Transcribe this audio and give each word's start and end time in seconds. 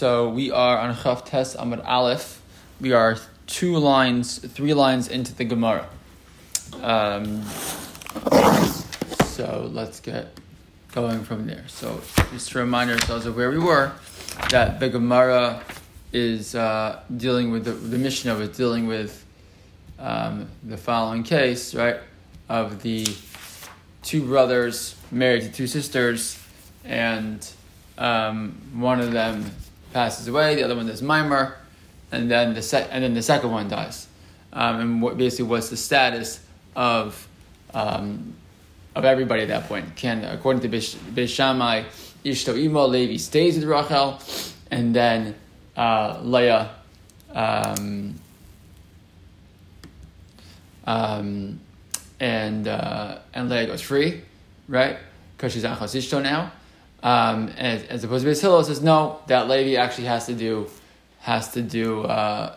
So 0.00 0.30
we 0.30 0.50
are 0.50 0.78
on 0.78 0.94
Chav 0.94 1.26
Tes 1.26 1.54
Amud 1.56 1.86
Aleph. 1.86 2.40
We 2.80 2.92
are 2.92 3.18
two 3.46 3.76
lines, 3.76 4.38
three 4.38 4.72
lines 4.72 5.08
into 5.08 5.34
the 5.34 5.44
Gemara. 5.44 5.86
Um, 6.80 7.44
so 9.26 9.68
let's 9.70 10.00
get 10.00 10.28
going 10.92 11.22
from 11.22 11.46
there. 11.46 11.64
So 11.68 12.00
just 12.32 12.50
to 12.52 12.60
remind 12.60 12.90
ourselves 12.90 13.26
of 13.26 13.36
where 13.36 13.50
we 13.50 13.58
were, 13.58 13.92
that 14.48 14.80
the 14.80 14.88
Gemara 14.88 15.62
is 16.14 16.54
uh, 16.54 17.02
dealing 17.14 17.50
with 17.50 17.66
the, 17.66 17.72
the 17.72 17.98
Mishnah 17.98 18.36
was 18.36 18.56
dealing 18.56 18.86
with 18.86 19.22
um, 19.98 20.48
the 20.62 20.78
following 20.78 21.24
case, 21.24 21.74
right, 21.74 21.98
of 22.48 22.80
the 22.80 23.06
two 24.02 24.24
brothers 24.24 24.96
married 25.10 25.42
to 25.42 25.52
two 25.52 25.66
sisters, 25.66 26.42
and 26.86 27.46
um, 27.98 28.58
one 28.72 28.98
of 28.98 29.12
them 29.12 29.44
passes 29.92 30.28
away, 30.28 30.54
the 30.54 30.62
other 30.62 30.76
one 30.76 30.86
does 30.86 31.02
mimer, 31.02 31.56
and 32.12 32.30
then 32.30 32.54
the 32.54 32.62
sec- 32.62 32.88
and 32.90 33.04
then 33.04 33.14
the 33.14 33.22
second 33.22 33.50
one 33.50 33.68
dies. 33.68 34.06
Um, 34.52 34.80
and 34.80 35.02
what 35.02 35.16
basically 35.16 35.46
what's 35.46 35.68
the 35.68 35.76
status 35.76 36.40
of 36.74 37.28
um, 37.72 38.34
of 38.94 39.04
everybody 39.04 39.42
at 39.42 39.48
that 39.48 39.68
point? 39.68 39.96
Can 39.96 40.24
according 40.24 40.62
to 40.62 40.68
Beis 40.68 41.28
Shammai, 41.28 41.84
Ishto 42.24 42.58
Imo 42.58 42.86
Levi 42.86 43.16
stays 43.16 43.56
with 43.56 43.64
Rachel, 43.64 44.18
and 44.70 44.94
then 44.94 45.34
uh, 45.76 46.20
Leah. 46.22 46.70
Um, 47.32 48.14
um, 50.86 51.60
and 52.18 52.66
uh, 52.66 53.18
and 53.32 53.48
Leah 53.48 53.66
goes 53.66 53.80
free, 53.80 54.22
right? 54.68 54.98
Because 55.36 55.52
she's 55.52 55.64
Achos 55.64 55.94
Ishto 55.94 56.22
now. 56.22 56.52
Um, 57.02 57.48
as, 57.56 57.82
as 57.84 58.04
opposed 58.04 58.24
to 58.24 58.30
Beis 58.30 58.40
Hillel 58.40 58.62
says 58.64 58.82
no, 58.82 59.20
that 59.26 59.48
Levi 59.48 59.80
actually 59.80 60.06
has 60.06 60.26
to 60.26 60.34
do 60.34 60.68
has 61.20 61.52
to 61.52 61.62
do 61.62 62.02
uh, 62.02 62.56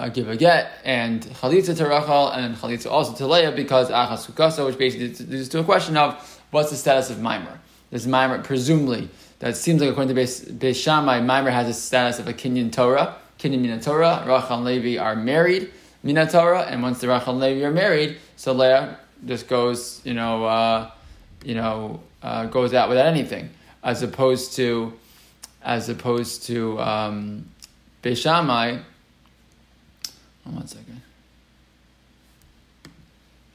uh, 0.00 0.08
give 0.08 0.28
a 0.28 0.36
get 0.36 0.72
and 0.84 1.22
chalitza 1.22 1.76
to 1.76 1.86
Rachel 1.86 2.28
and 2.28 2.56
chalitza 2.56 2.90
also 2.90 3.14
to 3.14 3.26
Leah 3.26 3.52
because 3.52 3.90
achas 3.90 4.30
kukasa, 4.30 4.64
which 4.64 4.78
basically 4.78 5.26
leads 5.26 5.48
to 5.50 5.60
a 5.60 5.64
question 5.64 5.96
of 5.96 6.40
what's 6.50 6.70
the 6.70 6.76
status 6.76 7.10
of 7.10 7.20
mimer. 7.20 7.60
This 7.90 8.06
mimer, 8.06 8.42
presumably, 8.42 9.10
that 9.40 9.56
seems 9.56 9.80
like 9.80 9.90
according 9.90 10.14
to 10.14 10.20
Beis, 10.20 10.82
Shammai, 10.82 11.20
mimer 11.20 11.50
has 11.50 11.68
a 11.68 11.74
status 11.74 12.18
of 12.18 12.28
a 12.28 12.32
kinyan 12.32 12.72
Torah, 12.72 13.16
kinyan 13.38 13.60
mina 13.60 13.80
Torah. 13.80 14.24
Rachel 14.26 14.56
and 14.56 14.64
Levi 14.64 14.98
are 14.98 15.16
married 15.16 15.70
mina 16.02 16.26
Torah, 16.30 16.62
and 16.62 16.82
once 16.82 17.00
the 17.00 17.08
Rachel 17.08 17.32
and 17.32 17.40
Levi 17.40 17.66
are 17.66 17.72
married, 17.72 18.16
so 18.36 18.52
Leah 18.52 18.98
just 19.26 19.48
goes, 19.48 20.00
you 20.04 20.14
know, 20.14 20.44
uh, 20.44 20.90
you 21.44 21.54
know, 21.54 22.00
uh, 22.22 22.46
goes 22.46 22.74
out 22.74 22.88
without 22.88 23.06
anything, 23.06 23.50
as 23.82 24.02
opposed 24.02 24.54
to, 24.56 24.92
as 25.62 25.88
opposed 25.88 26.44
to 26.44 26.80
um, 26.80 27.48
Beis 28.02 28.22
Shammai. 28.22 28.78
Oh, 30.46 30.50
one 30.50 30.66
second. 30.66 31.02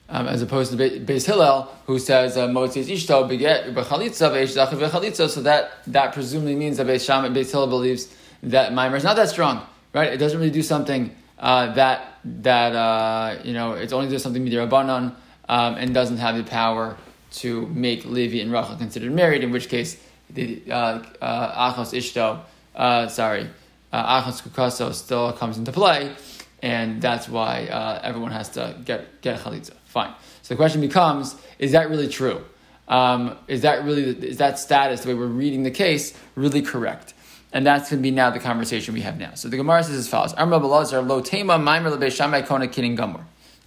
Um, 0.07 0.27
as 0.27 0.41
opposed 0.41 0.71
to 0.71 0.77
Be- 0.77 0.99
Beis 0.99 1.25
Hillel, 1.25 1.63
who 1.87 1.97
says 1.97 2.37
uh, 2.37 2.47
Motzi's 2.47 2.89
Ishto 2.89 3.27
beget 3.27 3.73
b'chalitza 3.73 4.31
ve'ishdachav 4.31 4.89
b'chalitza, 4.89 5.29
so 5.29 5.41
that 5.41 5.71
that 5.87 6.13
presumably 6.13 6.55
means 6.55 6.77
that 6.77 6.87
Beis 6.87 7.05
Shammai, 7.05 7.29
Beis 7.29 7.51
Hillel 7.51 7.67
believes 7.67 8.13
that 8.43 8.71
Maimer 8.71 8.97
is 8.97 9.03
not 9.03 9.15
that 9.15 9.29
strong, 9.29 9.65
right? 9.93 10.13
It 10.13 10.17
doesn't 10.17 10.37
really 10.37 10.51
do 10.51 10.61
something 10.61 11.15
uh, 11.39 11.73
that 11.73 12.13
that 12.23 12.75
uh, 12.75 13.39
you 13.43 13.53
know 13.53 13.73
it's 13.73 13.93
only 13.93 14.09
does 14.09 14.23
something 14.23 14.45
midrabanan 14.45 15.15
um, 15.49 15.75
and 15.75 15.93
doesn't 15.93 16.17
have 16.17 16.37
the 16.37 16.43
power 16.43 16.97
to 17.35 17.67
make 17.67 18.05
Levi 18.05 18.39
and 18.39 18.51
Rachel 18.51 18.75
considered 18.75 19.11
married. 19.11 19.43
In 19.43 19.51
which 19.51 19.69
case, 19.69 19.97
the 20.29 20.61
uh, 20.69 21.03
uh, 21.21 21.73
Achos 21.73 21.93
Ishto, 21.93 22.41
uh, 22.75 23.07
sorry, 23.07 23.49
uh, 23.91 24.21
Achos 24.21 24.41
Kukaso 24.41 24.93
still 24.93 25.31
comes 25.33 25.57
into 25.57 25.71
play, 25.71 26.15
and 26.61 27.01
that's 27.01 27.27
why 27.27 27.67
uh, 27.67 27.99
everyone 28.03 28.31
has 28.31 28.49
to 28.49 28.75
get 28.85 29.21
get 29.21 29.39
chalitza. 29.39 29.73
Fine. 29.85 30.13
So 30.41 30.53
the 30.53 30.57
question 30.57 30.81
becomes: 30.81 31.35
Is 31.59 31.71
that 31.73 31.89
really 31.89 32.07
true? 32.07 32.43
Um, 32.87 33.37
is 33.47 33.61
that 33.61 33.83
really 33.83 34.03
is 34.03 34.37
that 34.37 34.59
status 34.59 35.01
the 35.01 35.09
way 35.09 35.13
we're 35.15 35.25
reading 35.27 35.63
the 35.63 35.71
case 35.71 36.17
really 36.35 36.61
correct? 36.61 37.13
And 37.51 37.65
that's 37.65 37.89
going 37.89 38.01
to 38.01 38.03
be 38.03 38.11
now 38.11 38.31
the 38.31 38.39
conversation 38.39 38.93
we 38.93 39.01
have 39.01 39.17
now. 39.17 39.33
So 39.35 39.47
the 39.47 39.55
Gemara 39.55 39.81
says 39.83 39.95
as 39.95 40.09
follows. 40.09 40.33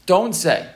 Don't 0.04 0.34
say. 0.34 0.68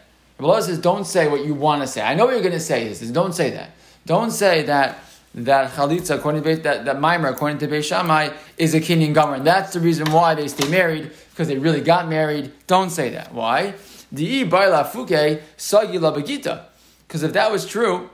Belazar 0.42 0.62
says, 0.62 0.78
don't 0.78 1.04
say 1.04 1.28
what 1.28 1.44
you 1.44 1.54
want 1.54 1.82
to 1.82 1.86
say. 1.86 2.02
I 2.02 2.14
know 2.14 2.24
what 2.24 2.32
you're 2.32 2.42
going 2.42 2.52
to 2.52 2.60
say. 2.60 2.88
He 2.88 2.94
says, 2.94 3.10
don't 3.10 3.32
say 3.32 3.50
that. 3.50 3.70
Don't 4.04 4.30
say 4.30 4.62
that 4.62 4.98
that 5.34 5.72
chalitza 5.72 6.16
according 6.16 6.42
to 6.42 6.56
that 6.56 6.84
that 6.84 7.00
mimer 7.00 7.28
according 7.28 7.58
to 7.58 7.68
Beis 7.68 7.84
Shammai 7.84 8.30
is 8.58 8.74
a 8.74 8.80
kinyan 8.80 9.14
gomer. 9.14 9.36
And 9.36 9.46
that's 9.46 9.72
the 9.72 9.80
reason 9.80 10.10
why 10.12 10.34
they 10.34 10.48
stay 10.48 10.68
married 10.68 11.10
because 11.30 11.48
they 11.48 11.56
really 11.56 11.80
got 11.80 12.08
married. 12.08 12.52
Don't 12.66 12.90
say 12.90 13.10
that. 13.10 13.32
Why? 13.32 13.74
Di 14.12 14.44
baila 14.44 14.84
fuke 14.84 15.40
sagila 15.56 16.14
bagita. 16.14 16.64
Because 17.06 17.22
if 17.22 17.32
that 17.32 17.50
was 17.50 17.66
true, 17.66 18.10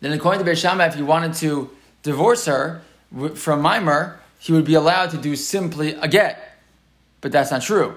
then 0.00 0.12
according 0.12 0.44
to 0.44 0.50
Beis 0.50 0.58
Shammai, 0.58 0.86
if 0.86 0.94
he 0.94 1.02
wanted 1.02 1.34
to 1.34 1.70
divorce 2.02 2.44
her 2.46 2.82
from 3.34 3.62
mimer, 3.62 4.20
he 4.38 4.52
would 4.52 4.64
be 4.64 4.74
allowed 4.74 5.10
to 5.10 5.16
do 5.16 5.34
simply 5.34 5.94
a 5.94 6.06
get. 6.06 6.60
But 7.20 7.32
that's 7.32 7.50
not 7.50 7.62
true, 7.62 7.96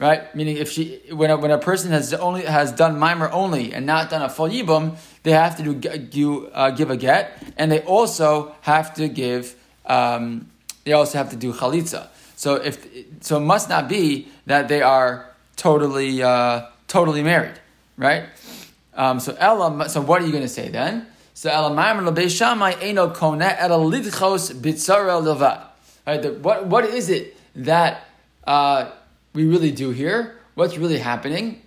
right? 0.00 0.34
Meaning, 0.34 0.56
if 0.56 0.70
she 0.72 1.00
when 1.12 1.30
a, 1.30 1.36
when 1.36 1.50
a 1.52 1.58
person 1.58 1.92
has 1.92 2.12
only 2.14 2.42
has 2.42 2.72
done 2.72 2.98
mimer 2.98 3.30
only 3.30 3.72
and 3.72 3.86
not 3.86 4.10
done 4.10 4.22
a 4.22 4.28
full 4.28 4.48
yibum, 4.48 4.96
they 5.22 5.32
have 5.32 5.56
to 5.58 5.62
do, 5.62 5.98
do 5.98 6.46
uh, 6.48 6.70
give 6.70 6.90
a 6.90 6.96
get, 6.96 7.40
and 7.56 7.70
they 7.70 7.82
also 7.82 8.52
have 8.62 8.94
to 8.94 9.06
give 9.08 9.54
um, 9.86 10.50
they 10.84 10.92
also 10.92 11.18
have 11.18 11.30
to 11.30 11.36
do 11.36 11.52
chalitza. 11.52 12.08
So 12.34 12.54
if 12.54 12.84
so, 13.20 13.36
it 13.36 13.40
must 13.40 13.68
not 13.68 13.88
be 13.88 14.28
that 14.46 14.68
they 14.68 14.82
are 14.82 15.30
totally 15.56 16.22
uh, 16.22 16.66
totally 16.88 17.22
married, 17.22 17.60
right? 17.96 18.24
Um, 18.94 19.20
so 19.20 19.36
Ella, 19.38 19.88
so 19.88 20.00
what 20.00 20.20
are 20.22 20.24
you 20.26 20.32
going 20.32 20.42
to 20.42 20.48
say 20.48 20.68
then? 20.68 21.06
So 21.34 21.48
Ella 21.50 21.70
Maimer 21.70 22.14
Beis 22.14 22.36
Shammai 22.36 22.72
Eno 22.80 23.10
Kone 23.14 23.54
Ela 23.56 23.76
Lidchos 23.76 24.52
Bitzara 24.54 25.22
Levad. 25.22 25.64
Right? 26.06 26.20
the- 26.20 26.32
What 26.32 26.66
what 26.66 26.84
is 26.86 27.08
it 27.08 27.36
that 27.56 28.04
uh, 28.46 28.90
we 29.32 29.44
really 29.44 29.70
do 29.70 29.90
here? 29.90 30.36
What's 30.54 30.76
really 30.76 30.98
happening? 30.98 31.62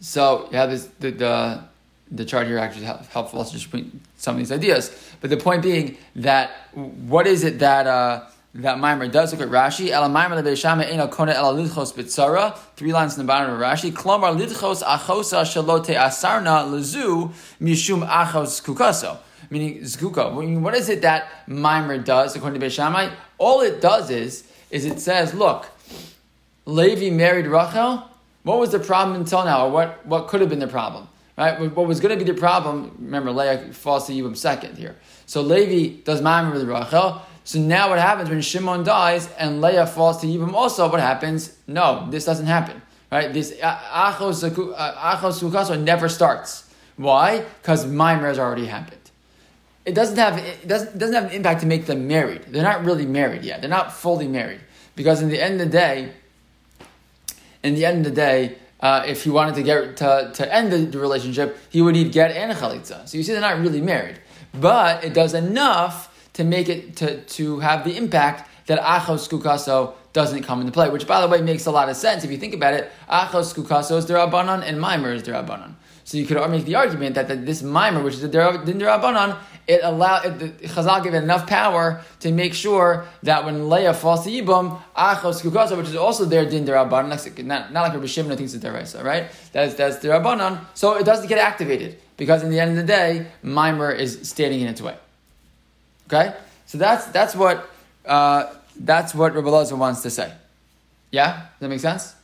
So 0.00 0.48
have 0.52 0.70
this 0.70 0.86
the 1.00 1.10
the, 1.10 1.64
the 2.10 2.24
chart 2.24 2.46
here 2.46 2.58
actually 2.58 2.84
help, 2.86 3.06
helpful 3.06 3.40
also 3.40 3.58
just 3.58 3.70
some 4.16 4.34
of 4.34 4.38
these 4.38 4.52
ideas. 4.52 5.14
But 5.20 5.30
the 5.30 5.36
point 5.36 5.62
being 5.62 5.96
that 6.16 6.50
what 6.74 7.26
is 7.26 7.44
it 7.44 7.58
that 7.58 7.86
uh, 7.86 8.26
that 8.54 8.78
Mimer 8.78 9.08
does? 9.08 9.32
Look 9.32 9.42
at 9.42 9.48
Rashi. 9.48 9.88
Three 12.76 12.92
lines 12.92 13.16
in 13.16 13.26
the 13.26 13.26
bottom 13.26 13.50
of 13.50 13.60
Rashi. 13.60 13.92
Klomar 13.92 14.38
lidchos 14.38 14.82
achosa 14.82 15.42
shalote 15.42 15.96
asarna 15.96 16.64
lezu 16.66 17.32
mishum 17.60 18.08
achos 18.08 18.62
kukaso. 18.62 19.18
Meaning 19.50 19.84
mean, 20.38 20.62
What 20.62 20.74
is 20.74 20.88
it 20.88 21.02
that 21.02 21.48
Mimer 21.48 21.98
does 21.98 22.36
according 22.36 22.60
to 22.60 22.66
Beishamai? 22.66 23.12
All 23.38 23.60
it 23.60 23.80
does 23.80 24.10
is 24.10 24.44
is 24.70 24.84
it 24.84 25.00
says, 25.00 25.32
look, 25.32 25.66
Levi 26.68 27.08
married 27.08 27.46
Rachel. 27.46 28.04
What 28.42 28.58
was 28.58 28.72
the 28.72 28.78
problem 28.78 29.16
until 29.18 29.42
now, 29.44 29.66
or 29.66 29.70
what, 29.70 30.04
what 30.06 30.28
could 30.28 30.42
have 30.42 30.50
been 30.50 30.58
the 30.58 30.68
problem? 30.68 31.08
Right? 31.36 31.58
What 31.58 31.86
was 31.86 31.98
going 31.98 32.16
to 32.16 32.22
be 32.22 32.30
the 32.30 32.38
problem? 32.38 32.94
Remember, 32.98 33.30
Leah 33.30 33.72
falls 33.72 34.06
to 34.08 34.12
Yibam 34.12 34.36
second 34.36 34.76
here. 34.76 34.96
So 35.24 35.40
Levi 35.40 36.02
does 36.02 36.20
Ma'amar 36.20 36.52
with 36.52 36.68
Rachel. 36.68 37.22
So 37.44 37.58
now 37.58 37.88
what 37.88 37.98
happens 37.98 38.28
when 38.28 38.42
Shimon 38.42 38.84
dies 38.84 39.30
and 39.38 39.62
Leah 39.62 39.86
falls 39.86 40.20
to 40.20 40.26
Yibam 40.26 40.52
also? 40.52 40.90
What 40.90 41.00
happens? 41.00 41.56
No, 41.66 42.06
this 42.10 42.26
doesn't 42.26 42.46
happen. 42.46 42.82
Right? 43.10 43.32
This 43.32 43.52
Achos 43.52 44.42
uh, 45.70 45.76
never 45.76 46.08
starts. 46.10 46.70
Why? 46.96 47.44
Because 47.62 47.86
Ma'amar 47.86 48.24
has 48.24 48.38
already 48.38 48.66
happened 48.66 48.98
it 49.86 49.94
doesn't 49.94 50.18
have 50.18 50.36
it 50.36 50.68
doesn't, 50.68 50.96
it 50.96 50.98
doesn't 50.98 51.14
have 51.14 51.24
an 51.24 51.30
impact 51.30 51.60
to 51.62 51.66
make 51.66 51.86
them 51.86 52.06
married. 52.06 52.42
They're 52.48 52.62
not 52.62 52.84
really 52.84 53.06
married 53.06 53.42
yet. 53.42 53.62
They're 53.62 53.70
not 53.70 53.90
fully 53.90 54.28
married 54.28 54.60
because 54.96 55.22
in 55.22 55.30
the 55.30 55.42
end 55.42 55.62
of 55.62 55.70
the 55.70 55.72
day, 55.72 56.12
in 57.62 57.74
the 57.74 57.84
end 57.84 57.98
of 57.98 58.14
the 58.14 58.16
day, 58.16 58.58
uh, 58.80 59.02
if 59.06 59.24
he 59.24 59.30
wanted 59.30 59.54
to 59.56 59.62
get 59.62 59.96
to, 59.96 60.30
to 60.34 60.54
end 60.54 60.72
the, 60.72 60.78
the 60.78 60.98
relationship, 60.98 61.58
he 61.68 61.82
would 61.82 61.94
need 61.94 62.12
get 62.12 62.30
and 62.30 62.52
a 62.52 62.54
chalitza. 62.54 63.08
So 63.08 63.16
you 63.16 63.24
see, 63.24 63.32
they're 63.32 63.40
not 63.40 63.58
really 63.58 63.80
married, 63.80 64.20
but 64.54 65.04
it 65.04 65.14
does 65.14 65.34
enough 65.34 66.14
to 66.34 66.44
make 66.44 66.68
it 66.68 66.96
to 66.96 67.20
to 67.22 67.58
have 67.58 67.84
the 67.84 67.96
impact 67.96 68.48
that 68.66 68.78
achos 68.80 69.28
kukaso 69.28 69.94
doesn't 70.12 70.44
come 70.44 70.60
into 70.60 70.72
play. 70.72 70.88
Which, 70.88 71.06
by 71.06 71.20
the 71.20 71.28
way, 71.28 71.40
makes 71.40 71.66
a 71.66 71.72
lot 71.72 71.88
of 71.88 71.96
sense 71.96 72.22
if 72.24 72.30
you 72.30 72.38
think 72.38 72.54
about 72.54 72.74
it. 72.74 72.90
Achos 73.10 73.54
kukaso 73.54 73.98
is 73.98 74.06
derabanan 74.06 74.62
and 74.62 74.80
mimer 74.80 75.12
is 75.12 75.22
derabanan. 75.22 75.74
So 76.08 76.16
you 76.16 76.24
could 76.24 76.38
make 76.50 76.64
the 76.64 76.74
argument 76.74 77.16
that, 77.16 77.28
this 77.44 77.62
mimer, 77.62 78.02
which 78.02 78.14
is 78.14 78.22
the 78.22 78.28
dera- 78.28 78.64
din 78.64 78.78
derabanan, 78.78 79.36
it 79.66 79.80
allow 79.82 80.22
it, 80.22 80.38
the, 80.38 80.48
Chazal 80.66 81.04
gave 81.04 81.12
it 81.12 81.22
enough 81.22 81.46
power 81.46 82.00
to 82.20 82.32
make 82.32 82.54
sure 82.54 83.04
that 83.24 83.44
when 83.44 83.68
Leah 83.68 83.92
falls 83.92 84.24
to 84.24 84.30
Yibam, 84.30 84.80
Achos 84.96 85.42
Kukasa, 85.42 85.76
which 85.76 85.88
is 85.88 85.96
also 85.96 86.24
their 86.24 86.48
din 86.48 86.64
derabanan, 86.64 87.44
not, 87.44 87.74
not 87.74 87.82
like 87.82 87.92
Rabbi 87.92 88.06
Shimon 88.06 88.38
thinks 88.38 88.54
it's 88.54 88.64
deraisa, 88.64 89.04
right? 89.04 89.26
That's 89.52 89.74
that's 89.74 89.98
derabanan. 89.98 90.64
So 90.72 90.96
it 90.96 91.04
doesn't 91.04 91.28
get 91.28 91.36
activated 91.36 91.98
because 92.16 92.42
in 92.42 92.48
the 92.48 92.58
end 92.58 92.70
of 92.70 92.76
the 92.78 92.90
day, 92.90 93.26
mimer 93.42 93.92
is 93.92 94.26
standing 94.26 94.62
in 94.62 94.68
its 94.68 94.80
way. 94.80 94.96
Okay, 96.06 96.34
So 96.64 96.78
that's 96.78 97.04
that's 97.08 97.36
what 97.36 97.68
uh, 98.06 98.46
that's 98.80 99.14
what 99.14 99.34
Rabbi 99.34 99.50
Lazar 99.50 99.76
wants 99.76 100.00
to 100.04 100.10
say. 100.10 100.32
Yeah, 101.10 101.32
does 101.32 101.48
that 101.60 101.68
make 101.68 101.80
sense? 101.80 102.14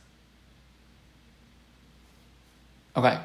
Okay, 2.97 3.19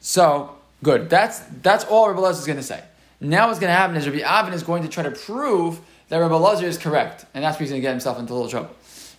so 0.00 0.56
good. 0.82 1.08
That's 1.08 1.40
that's 1.62 1.84
all 1.84 2.08
Rabbi 2.08 2.20
Lazar 2.20 2.40
is 2.40 2.46
going 2.46 2.58
to 2.58 2.62
say. 2.62 2.82
Now 3.20 3.48
what's 3.48 3.60
going 3.60 3.70
to 3.70 3.76
happen 3.76 3.96
is 3.96 4.08
Rabbi 4.08 4.22
Avin 4.24 4.54
is 4.54 4.62
going 4.62 4.82
to 4.82 4.88
try 4.88 5.02
to 5.02 5.10
prove 5.10 5.80
that 6.08 6.18
Rabbi 6.18 6.34
Lazar 6.34 6.66
is 6.66 6.78
correct, 6.78 7.26
and 7.34 7.44
that's 7.44 7.56
where 7.56 7.60
he's 7.60 7.70
going 7.70 7.82
to 7.82 7.86
get 7.86 7.90
himself 7.90 8.18
into 8.18 8.32
a 8.32 8.34
little 8.34 8.50
trouble. 8.50 8.70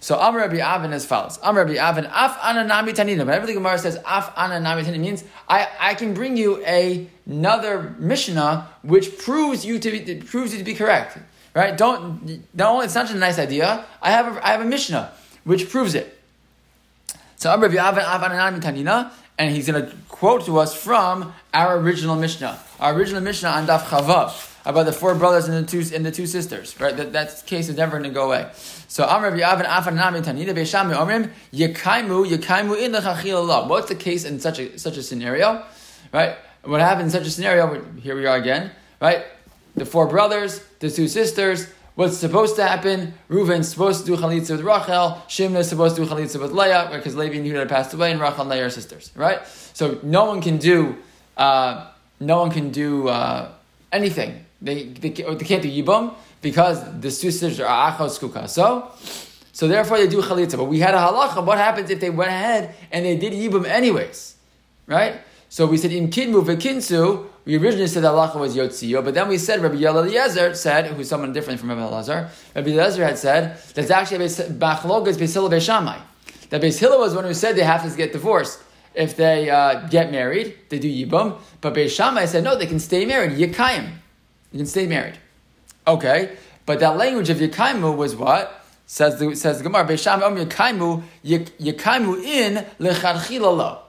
So 0.01 0.17
Amr 0.17 0.39
Rabbi 0.39 0.57
Avin 0.57 0.93
as 0.93 1.05
follows. 1.05 1.37
Amr 1.43 1.59
Rabbi 1.63 1.77
Avin, 1.77 2.05
af 2.05 2.35
ananami 2.39 2.89
tanina. 2.89 3.19
Whenever 3.19 3.45
the 3.45 3.53
Gemara 3.53 3.77
says 3.77 3.97
af 4.03 4.33
ananami 4.33 4.83
tanina, 4.83 4.99
means 4.99 5.23
I, 5.47 5.67
I 5.79 5.93
can 5.93 6.15
bring 6.15 6.35
you 6.35 6.57
a, 6.65 7.07
another 7.27 7.95
Mishnah 7.99 8.67
which 8.81 9.19
proves 9.19 9.63
you 9.63 9.77
to 9.77 9.91
be, 9.91 10.15
proves 10.15 10.53
you 10.53 10.57
to 10.57 10.65
be 10.65 10.73
correct. 10.73 11.19
Right? 11.53 11.77
Don't 11.77 12.41
only 12.59 12.85
it's 12.85 12.95
not 12.95 13.03
just 13.03 13.13
a 13.13 13.19
nice 13.19 13.37
idea. 13.37 13.85
I 14.01 14.09
have 14.09 14.35
a, 14.35 14.47
I 14.47 14.51
have 14.53 14.61
a 14.61 14.65
Mishnah 14.65 15.13
which 15.43 15.69
proves 15.69 15.93
it. 15.93 16.17
So 17.35 17.51
Amr 17.51 17.67
Rabbi 17.67 17.77
Avin 17.77 18.03
af 18.03 18.21
ananami 18.21 18.59
tanina, 18.59 19.11
and 19.41 19.55
he's 19.55 19.67
going 19.67 19.83
to 19.83 19.91
quote 20.07 20.45
to 20.45 20.59
us 20.59 20.75
from 20.75 21.33
our 21.51 21.79
original 21.79 22.15
Mishnah, 22.15 22.59
our 22.79 22.93
original 22.93 23.21
Mishnah 23.21 23.49
on 23.49 23.65
Daf 23.65 23.85
Chavav 23.85 24.55
about 24.65 24.85
the 24.85 24.93
four 24.93 25.15
brothers 25.15 25.47
and 25.47 25.65
the 25.65 25.67
two 25.67 25.95
and 25.95 26.05
the 26.05 26.11
two 26.11 26.27
sisters. 26.27 26.79
Right? 26.79 26.95
That, 26.95 27.13
that 27.13 27.43
case 27.47 27.67
is 27.67 27.75
never 27.75 27.93
going 27.97 28.03
to 28.03 28.13
go 28.13 28.25
away. 28.25 28.51
So 28.87 29.03
Amr 29.03 29.31
Yavin 29.31 29.65
Afan 29.65 29.95
Nami 29.95 30.19
Tanina 30.19 30.53
Beishami 30.53 30.93
Omrim 30.93 31.31
Yekaimu 31.51 32.29
Yekaimu 32.29 32.79
in 32.79 32.91
the 32.91 33.65
What's 33.67 33.89
the 33.89 33.95
case 33.95 34.25
in 34.25 34.39
such 34.39 34.59
a 34.59 34.77
such 34.77 34.97
a 34.97 35.01
scenario? 35.01 35.65
Right? 36.13 36.35
What 36.63 36.79
happens 36.79 37.15
in 37.15 37.19
such 37.19 37.27
a 37.27 37.31
scenario? 37.31 37.83
Here 37.95 38.15
we 38.15 38.27
are 38.27 38.37
again. 38.37 38.69
Right? 39.01 39.25
The 39.73 39.87
four 39.87 40.05
brothers, 40.05 40.63
the 40.77 40.91
two 40.91 41.07
sisters. 41.07 41.65
What's 41.95 42.17
supposed 42.17 42.55
to 42.55 42.67
happen? 42.67 43.13
Reuven's 43.29 43.69
supposed 43.69 44.05
to 44.05 44.15
do 44.15 44.21
chalitza 44.21 44.51
with 44.51 44.61
Rachel. 44.61 45.21
Shimon 45.27 45.57
is 45.57 45.69
supposed 45.69 45.95
to 45.97 46.05
do 46.05 46.09
chalitza 46.09 46.41
with 46.41 46.51
Leah 46.51 46.89
because 46.91 47.15
Levi 47.15 47.35
and 47.35 47.45
Yehuda 47.45 47.67
passed 47.67 47.93
away, 47.93 48.11
and 48.11 48.21
Rachel 48.21 48.41
and 48.41 48.49
Leah 48.49 48.65
are 48.65 48.69
sisters. 48.69 49.11
Right? 49.15 49.45
So 49.73 49.99
no 50.03 50.25
one 50.25 50.41
can 50.41 50.57
do. 50.57 50.97
Uh, 51.35 51.87
no 52.19 52.39
one 52.39 52.51
can 52.51 52.71
do 52.71 53.07
uh, 53.07 53.51
anything 53.91 54.45
they, 54.61 54.83
they, 54.83 55.09
they 55.09 55.45
can't 55.45 55.63
do 55.63 55.69
Yibum 55.69 56.13
because 56.41 56.99
the 56.99 57.11
sisters 57.11 57.59
are 57.59 57.91
Achos 57.91 58.19
Kuka. 58.19 58.47
So, 58.47 58.91
so 59.51 59.67
therefore 59.67 59.97
they 59.97 60.07
do 60.07 60.21
Chalitza. 60.21 60.57
But 60.57 60.65
we 60.65 60.79
had 60.79 60.93
a 60.93 60.97
halacha. 60.97 61.43
What 61.43 61.57
happens 61.57 61.89
if 61.89 61.99
they 61.99 62.09
went 62.09 62.29
ahead 62.29 62.75
and 62.91 63.05
they 63.05 63.17
did 63.17 63.33
Yibum 63.33 63.65
anyways? 63.65 64.35
Right? 64.85 65.19
So 65.51 65.65
we 65.65 65.75
said 65.75 65.91
in 65.91 66.07
Kidmu 66.07 66.45
Vekinsu, 66.45 67.27
we 67.43 67.57
originally 67.57 67.87
said 67.87 68.03
that 68.03 68.13
halacha 68.13 68.39
was 68.39 68.55
Yotziyo, 68.55 69.03
but 69.03 69.13
then 69.13 69.27
we 69.27 69.37
said 69.37 69.59
Rabbi 69.59 69.75
Eliezer 69.83 70.55
said, 70.55 70.87
who's 70.87 71.09
someone 71.09 71.33
different 71.33 71.59
from 71.59 71.67
Rabbi 71.67 71.81
Eliezer, 71.81 72.29
Rabbi 72.55 72.69
Eliezer 72.69 73.03
had 73.03 73.17
said 73.17 73.57
that's 73.73 73.91
actually 73.91 74.19
Bachlogas 74.27 75.17
Beis 75.17 75.33
Hillel 75.33 75.49
Beishamai. 75.49 75.99
That 76.51 76.61
Beis 76.61 76.81
was 76.97 77.13
one 77.13 77.25
who 77.25 77.33
said 77.33 77.57
they 77.57 77.63
have 77.63 77.83
to 77.83 77.97
get 77.97 78.13
divorced 78.13 78.61
if 78.95 79.17
they 79.17 79.49
uh, 79.49 79.89
get 79.89 80.09
married, 80.09 80.55
they 80.69 80.79
do 80.79 80.89
Yibum. 80.89 81.37
But 81.59 81.73
Beis 81.73 81.93
Shammai 81.93 82.27
said 82.27 82.45
no, 82.45 82.57
they 82.57 82.65
can 82.65 82.79
stay 82.79 83.03
married, 83.03 83.31
Yikayim. 83.31 83.91
You 84.53 84.59
can 84.59 84.65
stay 84.65 84.87
married. 84.87 85.19
Okay, 85.85 86.37
but 86.65 86.79
that 86.79 86.95
language 86.95 87.29
of 87.29 87.39
Yekaimu 87.39 87.97
was 87.97 88.15
what? 88.15 88.63
Says 88.87 89.19
the, 89.19 89.35
says 89.35 89.57
the 89.57 89.65
Gemara, 89.65 89.85
Beisham 89.85 90.21
Om 90.21 90.37
Yekaimu, 90.37 91.03
Yekaimu 91.25 92.23
in 92.23 92.65
Lecharchila 92.79 93.80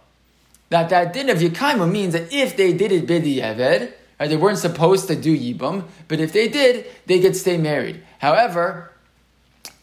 That 0.73 0.89
that 0.89 1.13
din 1.13 1.29
of 1.29 1.37
Yekaimu 1.37 1.93
means 1.93 2.15
that 2.15 2.33
if 2.33 2.57
they 2.57 2.73
did 2.73 2.93
it 2.93 3.07
Bidi 3.07 3.43
Eved, 3.43 3.93
right, 4.19 4.27
they 4.27 4.39
weren't 4.39 4.57
supposed 4.57 5.07
to 5.09 5.15
do 5.15 5.37
Yibum, 5.37 5.85
but 6.09 6.19
if 6.19 6.33
they 6.33 6.49
did, 6.49 6.87
they 7.05 7.21
could 7.21 7.37
stay 7.37 7.59
married. 7.59 8.03
However, 8.21 8.91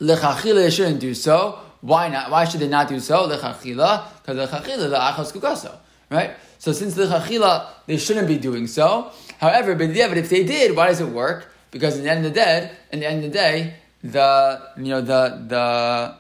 Lechachila 0.02 0.64
they 0.64 0.72
shouldn't 0.72 1.00
do 1.00 1.14
so. 1.14 1.60
Why 1.82 2.10
not? 2.10 2.32
Why 2.32 2.46
should 2.46 2.62
they 2.62 2.68
not 2.68 2.88
do 2.88 3.00
so? 3.00 3.30
Lechachila, 3.30 4.06
because 4.18 4.50
Lechachila, 4.50 4.90
Le'achos 4.90 5.32
Kukaso. 5.32 5.78
Right? 6.10 6.32
So 6.58 6.72
since 6.72 6.96
Lechachila, 6.96 7.68
they 7.86 7.98
shouldn't 7.98 8.28
be 8.28 8.40
doing 8.40 8.66
so. 8.66 9.12
However, 9.38 9.72
yeah, 9.84 10.12
if 10.16 10.30
they 10.32 10.44
did, 10.44 10.76
why 10.76 10.88
does 10.88 11.02
it 11.02 11.10
work? 11.10 11.54
Because 11.70 12.00
in 12.00 12.06
the 12.06 12.10
end 12.10 12.26
of 12.26 12.34
the 12.34 12.40
day, 12.40 12.72
in 12.92 13.02
the 13.02 13.06
end 13.06 13.24
of 13.24 13.32
the 13.32 13.38
day, 13.38 13.76
the 14.04 14.60
you 14.78 14.86
know 14.86 15.02
the 15.02 16.18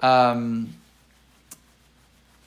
the 0.00 0.08
um, 0.08 0.72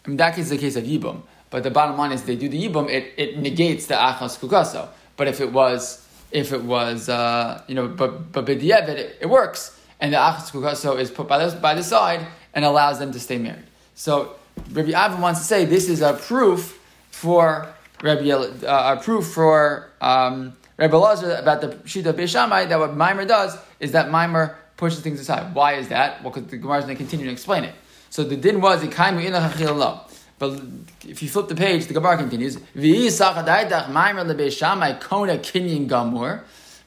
in 0.07 0.17
that 0.17 0.35
case, 0.35 0.49
the 0.49 0.57
case 0.57 0.75
of 0.75 0.83
yibum. 0.83 1.21
But 1.49 1.63
the 1.63 1.71
bottom 1.71 1.97
line 1.97 2.11
is, 2.11 2.23
they 2.23 2.35
do 2.35 2.49
the 2.49 2.61
yibum, 2.67 2.89
it, 2.89 3.13
it 3.17 3.37
negates 3.37 3.87
the 3.87 3.95
achas 3.95 4.39
kukaso. 4.39 4.89
But 5.17 5.27
if 5.27 5.39
it 5.41 5.51
was 5.51 6.05
if 6.31 6.51
it 6.51 6.63
was 6.63 7.07
uh, 7.07 7.61
you 7.67 7.75
know, 7.75 7.87
but 7.87 8.31
but 8.31 8.45
b'diavad 8.45 8.89
it, 8.89 9.17
it 9.21 9.29
works, 9.29 9.79
and 9.99 10.13
the 10.13 10.17
achas 10.17 10.51
kukaso 10.51 10.99
is 10.99 11.09
put 11.11 11.27
by 11.27 11.45
the 11.45 11.55
by 11.57 11.73
the 11.73 11.83
side 11.83 12.25
and 12.53 12.65
allows 12.65 12.99
them 12.99 13.11
to 13.11 13.19
stay 13.19 13.37
married. 13.37 13.65
So 13.93 14.35
Rabbi 14.71 14.91
Avin 14.91 15.21
wants 15.21 15.39
to 15.39 15.45
say 15.45 15.65
this 15.65 15.89
is 15.89 16.01
a 16.01 16.13
proof 16.13 16.79
for 17.11 17.73
Rabbi 18.01 18.29
uh, 18.29 19.01
proof 19.01 19.27
for 19.27 19.91
um, 20.01 20.55
Rabbi 20.77 20.97
Lazar 20.97 21.35
about 21.35 21.61
the 21.61 21.67
Shita 21.67 22.13
Beishamai 22.13 22.67
that 22.67 22.79
what 22.79 22.95
Mimer 22.95 23.25
does 23.25 23.57
is 23.79 23.93
that 23.93 24.11
Mimer 24.11 24.57
pushes 24.77 24.99
things 24.99 25.19
aside. 25.19 25.55
Why 25.55 25.73
is 25.73 25.87
that? 25.87 26.21
Well, 26.21 26.33
because 26.33 26.49
the 26.49 26.57
Gemara 26.57 26.79
is 26.79 26.85
going 26.85 26.97
to 26.97 27.01
continue 27.01 27.25
to 27.27 27.31
explain 27.31 27.63
it. 27.63 27.73
So 28.15 28.23
the 28.23 28.37
din 28.37 28.61
was 28.61 28.81
Ikaimu 28.81 29.25
Ina 29.25 30.01
But 30.39 30.61
if 31.05 31.21
you 31.21 31.27
flip 31.27 31.49
the 31.49 31.55
page, 31.55 31.87
the 31.87 31.93
Gemara 31.93 32.15
continues. 32.15 32.57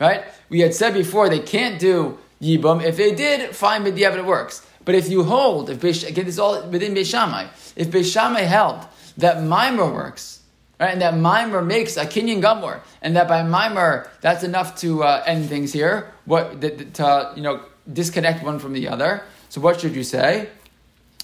Right? 0.00 0.24
We 0.48 0.60
had 0.60 0.74
said 0.74 0.94
before 0.94 1.28
they 1.28 1.40
can't 1.40 1.78
do 1.78 2.18
Yibum. 2.40 2.82
If 2.82 2.96
they 2.96 3.14
did, 3.14 3.54
fine, 3.54 3.84
but 3.84 3.98
it 3.98 4.24
works. 4.24 4.66
But 4.86 4.94
if 4.94 5.10
you 5.10 5.22
hold, 5.22 5.68
if 5.68 5.80
Beish, 5.80 6.08
again, 6.08 6.24
this 6.24 6.36
is 6.36 6.40
all 6.40 6.66
within 6.70 6.94
Beishamai. 6.94 7.48
If 7.76 7.90
Beishamai 7.90 8.46
held 8.46 8.86
that 9.18 9.42
Mimer 9.42 9.92
works, 9.92 10.40
Right? 10.80 10.92
And 10.92 11.02
that 11.02 11.16
mimer 11.16 11.60
makes 11.60 11.96
a 11.96 12.06
kinyan 12.06 12.40
gumor, 12.40 12.82
and 13.02 13.16
that 13.16 13.26
by 13.26 13.42
mimer 13.42 14.08
that's 14.20 14.44
enough 14.44 14.76
to 14.82 15.02
uh, 15.02 15.24
end 15.26 15.48
things 15.48 15.72
here. 15.72 16.12
What 16.24 16.60
to 16.60 17.32
you 17.34 17.42
know 17.42 17.64
disconnect 17.92 18.44
one 18.44 18.60
from 18.60 18.74
the 18.74 18.86
other. 18.86 19.24
So 19.48 19.60
what 19.60 19.80
should 19.80 19.96
you 19.96 20.04
say? 20.04 20.50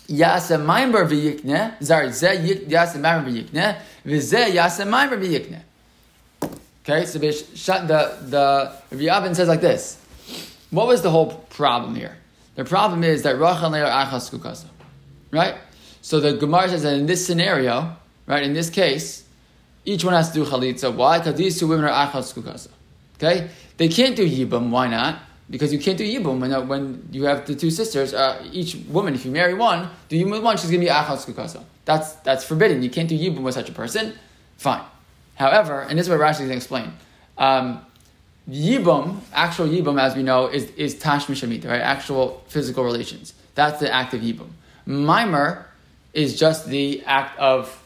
Yasa 0.08 0.58
mimer 0.58 1.06
v'yikne 1.06 1.82
zar 1.82 2.10
ze 2.12 2.28
yasa 2.68 2.96
mimer 2.96 3.24
v'yikne 3.24 3.76
v'ze 4.04 4.52
yasa 4.54 4.84
mimer 4.84 5.16
v'yikne. 5.16 5.60
Okay, 6.82 7.06
so 7.06 7.18
the 7.18 8.18
the 8.28 8.72
Rabbi 8.92 9.32
says 9.32 9.48
like 9.48 9.62
this. 9.62 9.98
What 10.70 10.86
was 10.88 11.00
the 11.02 11.10
whole 11.10 11.32
problem 11.50 11.94
here? 11.94 12.16
The 12.56 12.64
problem 12.64 13.02
is 13.02 13.22
that 13.22 13.38
Rachel 13.38 13.74
are 13.74 14.06
achas 14.06 14.30
kukasa, 14.30 14.66
right? 15.30 15.54
So 16.02 16.20
the 16.20 16.34
Gemara 16.34 16.68
says 16.68 16.82
that 16.82 16.94
in 16.94 17.06
this 17.06 17.26
scenario, 17.26 17.96
right, 18.26 18.42
in 18.42 18.52
this 18.52 18.68
case, 18.68 19.24
each 19.86 20.04
one 20.04 20.12
has 20.12 20.30
to 20.32 20.34
do 20.34 20.44
chalitza. 20.44 20.94
Why? 20.94 21.18
Because 21.18 21.36
these 21.36 21.58
two 21.58 21.66
women 21.66 21.86
are 21.86 22.06
achas 22.06 22.34
kukasa. 22.34 22.68
Okay? 23.16 23.48
They 23.76 23.88
can't 23.88 24.14
do 24.14 24.28
yibum. 24.28 24.70
Why 24.70 24.88
not? 24.88 25.20
Because 25.50 25.72
you 25.72 25.78
can't 25.78 25.98
do 25.98 26.04
yibum 26.04 26.40
when, 26.40 26.68
when 26.68 27.08
you 27.12 27.24
have 27.24 27.46
the 27.46 27.54
two 27.54 27.70
sisters. 27.70 28.14
Uh, 28.14 28.42
each 28.50 28.76
woman, 28.88 29.14
if 29.14 29.24
you 29.24 29.30
marry 29.30 29.54
one, 29.54 29.90
do 30.08 30.16
yibum 30.16 30.30
with 30.30 30.42
one, 30.42 30.56
she's 30.56 30.70
going 30.70 30.80
to 30.80 30.86
be 30.86 30.92
achas 30.92 31.26
kukasa. 31.30 31.62
That's, 31.84 32.12
that's 32.16 32.44
forbidden. 32.44 32.82
You 32.82 32.90
can't 32.90 33.08
do 33.08 33.18
yibum 33.18 33.42
with 33.42 33.54
such 33.54 33.68
a 33.68 33.72
person. 33.72 34.14
Fine. 34.56 34.82
However, 35.34 35.82
and 35.82 35.98
this 35.98 36.06
is 36.06 36.10
what 36.10 36.20
Rashi 36.20 36.30
is 36.30 36.38
going 36.38 36.50
to 36.50 36.56
explain. 36.56 36.92
Um, 37.36 37.84
yibum, 38.48 39.20
actual 39.32 39.66
yibum, 39.66 40.00
as 40.00 40.16
we 40.16 40.22
know, 40.22 40.46
is, 40.46 40.70
is 40.72 40.94
tashmish 40.94 41.42
right? 41.64 41.80
Actual 41.80 42.42
physical 42.48 42.84
relations. 42.84 43.34
That's 43.54 43.80
the 43.80 43.92
act 43.92 44.14
of 44.14 44.22
yibum. 44.22 44.48
Mimer 44.86 45.66
is 46.12 46.38
just 46.38 46.68
the 46.68 47.02
act 47.04 47.38
of 47.38 47.80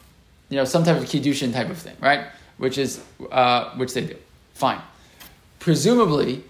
you 0.49 0.57
know, 0.57 0.65
some 0.65 0.85
type 0.85 0.97
of 0.97 1.05
kiddushin 1.05 1.53
type 1.53 1.69
of 1.69 1.79
thing, 1.79 1.97
right? 2.01 2.27
Which 2.57 2.79
is 2.79 3.03
uh, 3.31 3.71
which 3.77 3.95
they 3.95 4.07
do. 4.07 4.17
Fine. 4.55 4.81
Presumably, 5.59 6.43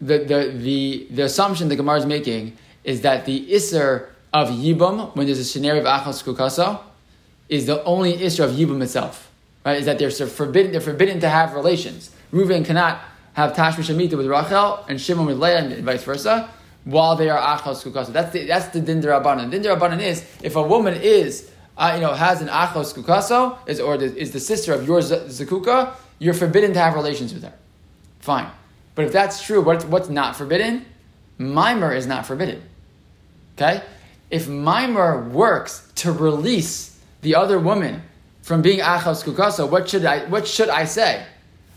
the, 0.00 0.18
the, 0.18 0.52
the, 0.54 1.06
the 1.10 1.22
assumption 1.22 1.68
the 1.68 1.76
Gemara 1.76 1.98
is 1.98 2.06
making 2.06 2.56
is 2.84 3.02
that 3.02 3.24
the 3.24 3.50
isser 3.50 4.08
of 4.32 4.48
yibum, 4.48 5.14
when 5.16 5.26
there's 5.26 5.38
a 5.38 5.44
scenario 5.44 5.80
of 5.80 5.86
achos 5.86 6.22
kukaso, 6.22 6.80
is 7.48 7.66
the 7.66 7.82
only 7.84 8.16
isser 8.18 8.44
of 8.44 8.52
yibum 8.52 8.82
itself. 8.82 9.30
Right? 9.64 9.78
Is 9.78 9.86
that 9.86 9.98
they're 9.98 10.10
forbidden, 10.10 10.72
they're 10.72 10.80
forbidden 10.80 11.20
to 11.20 11.28
have 11.28 11.54
relations. 11.54 12.10
Reuven 12.32 12.64
cannot 12.64 13.00
have 13.34 13.54
tashmish 13.54 13.90
amita 13.90 14.16
with 14.16 14.26
Rachel 14.26 14.84
and 14.88 15.00
Shimon 15.00 15.26
with 15.26 15.38
Leah 15.38 15.58
and 15.58 15.84
vice 15.84 16.04
versa 16.04 16.50
while 16.84 17.16
they 17.16 17.28
are 17.28 17.58
achos 17.58 17.84
kukaso. 17.84 18.12
That's 18.12 18.32
the, 18.32 18.46
that's 18.46 18.68
the 18.68 18.80
din 18.80 19.02
derabanan. 19.02 19.50
Din 19.50 19.62
derabanan 19.62 20.00
is 20.00 20.24
if 20.42 20.56
a 20.56 20.62
woman 20.62 20.94
is 20.94 21.50
uh, 21.78 21.92
you 21.94 22.00
know, 22.00 22.12
has 22.12 22.42
an 22.42 22.48
achos 22.48 22.92
kukaso, 22.92 23.56
is, 23.66 23.80
or 23.80 23.96
the, 23.96 24.14
is 24.16 24.32
the 24.32 24.40
sister 24.40 24.72
of 24.72 24.86
your 24.86 25.00
zakuka, 25.00 25.94
you're 26.18 26.34
forbidden 26.34 26.72
to 26.72 26.80
have 26.80 26.94
relations 26.94 27.32
with 27.32 27.44
her. 27.44 27.52
Fine. 28.18 28.50
But 28.98 29.04
if 29.04 29.12
that's 29.12 29.40
true, 29.40 29.60
what, 29.60 29.84
what's 29.84 30.08
not 30.08 30.34
forbidden? 30.34 30.84
Mimer 31.38 31.94
is 31.94 32.08
not 32.08 32.26
forbidden. 32.26 32.60
Okay? 33.54 33.80
If 34.28 34.48
mimer 34.48 35.22
works 35.22 35.88
to 36.02 36.10
release 36.10 36.98
the 37.22 37.36
other 37.36 37.60
woman 37.60 38.02
from 38.42 38.60
being 38.60 38.80
achos 38.80 39.22
kukaso, 39.22 39.70
what 39.70 39.88
should 39.88 40.04
I, 40.04 40.24
what 40.24 40.48
should 40.48 40.68
I 40.68 40.84
say? 40.84 41.24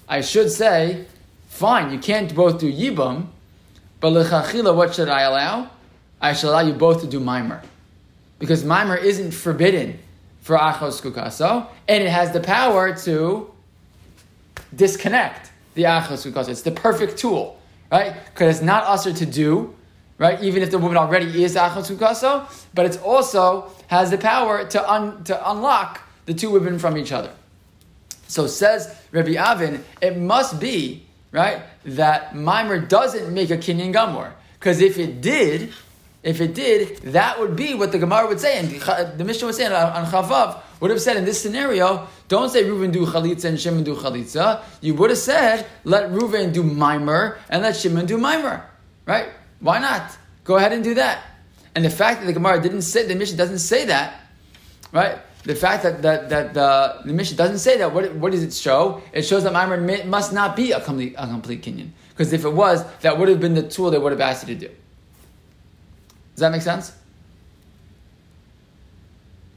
I 0.09 0.21
should 0.21 0.49
say, 0.49 1.05
fine, 1.47 1.93
you 1.93 1.99
can't 1.99 2.33
both 2.33 2.59
do 2.59 2.73
Yibam, 2.73 3.27
but 3.99 4.13
Lechachila, 4.13 4.75
what 4.75 4.95
should 4.95 5.07
I 5.07 5.21
allow? 5.21 5.69
I 6.19 6.33
shall 6.33 6.49
allow 6.49 6.61
you 6.61 6.73
both 6.73 7.01
to 7.01 7.07
do 7.07 7.19
Mimer. 7.19 7.61
Because 8.39 8.65
Mimer 8.65 8.95
isn't 8.95 9.29
forbidden 9.29 9.99
for 10.41 10.57
Achos 10.57 10.99
Kukaso, 11.03 11.67
and 11.87 12.03
it 12.03 12.09
has 12.09 12.31
the 12.31 12.39
power 12.39 12.97
to 13.01 13.53
disconnect 14.75 15.50
the 15.73 15.83
Achos 15.83 16.29
Kukaso. 16.29 16.49
It's 16.49 16.61
the 16.61 16.71
perfect 16.71 17.17
tool, 17.17 17.59
right? 17.91 18.13
Because 18.25 18.57
it's 18.57 18.65
not 18.65 18.83
usher 18.83 19.13
to 19.13 19.25
do, 19.25 19.75
right? 20.17 20.41
Even 20.43 20.63
if 20.63 20.71
the 20.71 20.77
woman 20.77 20.97
already 20.97 21.43
is 21.43 21.55
Achos 21.55 21.95
Kukaso, 21.95 22.49
but 22.73 22.85
it 22.85 23.01
also 23.01 23.71
has 23.87 24.11
the 24.11 24.17
power 24.17 24.65
to, 24.65 24.91
un, 24.91 25.23
to 25.25 25.51
unlock 25.51 26.01
the 26.25 26.33
two 26.33 26.49
women 26.49 26.79
from 26.79 26.97
each 26.97 27.11
other. 27.11 27.31
So 28.27 28.47
says 28.47 28.95
Rabbi 29.11 29.35
Avin, 29.35 29.83
it 30.01 30.17
must 30.17 30.59
be, 30.59 31.05
right, 31.31 31.63
that 31.85 32.35
Mimer 32.35 32.79
doesn't 32.79 33.33
make 33.33 33.49
a 33.49 33.57
Kinyan 33.57 33.93
Gamor. 33.93 34.31
Because 34.59 34.79
if 34.79 34.97
it 34.97 35.21
did, 35.21 35.73
if 36.23 36.39
it 36.39 36.53
did, 36.53 36.97
that 36.97 37.39
would 37.39 37.55
be 37.55 37.73
what 37.73 37.91
the 37.91 37.97
Gemara 37.97 38.27
would 38.27 38.39
say, 38.39 38.59
and 38.59 38.69
the 39.17 39.23
Mishnah 39.25 39.47
would 39.47 39.55
say 39.55 39.65
on 39.65 40.05
Chavav 40.05 40.61
would 40.81 40.91
have 40.91 40.99
said 40.99 41.15
in 41.15 41.25
this 41.25 41.39
scenario, 41.41 42.07
don't 42.27 42.49
say 42.49 42.63
Reuven 42.63 42.91
do 42.91 43.05
chalitza 43.05 43.45
and 43.45 43.59
Shimon 43.59 43.83
do 43.83 43.95
chalitza. 43.95 44.63
You 44.81 44.95
would 44.95 45.11
have 45.11 45.19
said 45.19 45.67
let 45.83 46.09
Reuven 46.09 46.51
do 46.51 46.63
mimer 46.63 47.37
and 47.49 47.61
let 47.61 47.77
Shimon 47.77 48.07
do 48.07 48.17
mimer, 48.17 48.65
right? 49.05 49.29
Why 49.59 49.79
not? 49.79 50.17
Go 50.43 50.57
ahead 50.57 50.73
and 50.73 50.83
do 50.83 50.95
that. 50.95 51.23
And 51.75 51.85
the 51.85 51.89
fact 51.89 52.21
that 52.21 52.25
the 52.25 52.33
Gemara 52.33 52.61
didn't 52.61 52.81
say 52.81 53.05
the 53.05 53.15
Mishnah 53.15 53.37
doesn't 53.37 53.59
say 53.59 53.85
that, 53.85 54.21
right? 54.91 55.19
The 55.43 55.55
fact 55.55 55.83
that, 55.83 56.01
that, 56.01 56.29
that 56.29 56.53
the, 56.53 57.01
the 57.05 57.35
doesn't 57.35 57.59
say 57.59 57.77
that, 57.77 57.93
what, 57.93 58.13
what 58.15 58.31
does 58.31 58.43
it 58.43 58.53
show? 58.53 59.01
It 59.13 59.21
shows 59.21 59.43
that 59.43 59.53
mimer 59.53 60.05
must 60.05 60.33
not 60.33 60.55
be 60.55 60.71
a 60.71 60.81
complete, 60.81 61.15
a 61.17 61.27
complete 61.27 61.61
kinyan. 61.61 61.91
Because 62.09 62.33
if 62.33 62.43
it 62.43 62.53
was, 62.53 62.83
that 63.01 63.17
would 63.17 63.29
have 63.29 63.39
been 63.39 63.53
the 63.53 63.63
tool 63.63 63.91
they 63.91 63.97
would 63.97 64.11
have 64.11 64.21
asked 64.21 64.47
you 64.47 64.55
to 64.55 64.67
do. 64.67 64.73
Does 66.33 66.39
that 66.39 66.51
make 66.51 66.61
sense? 66.61 66.91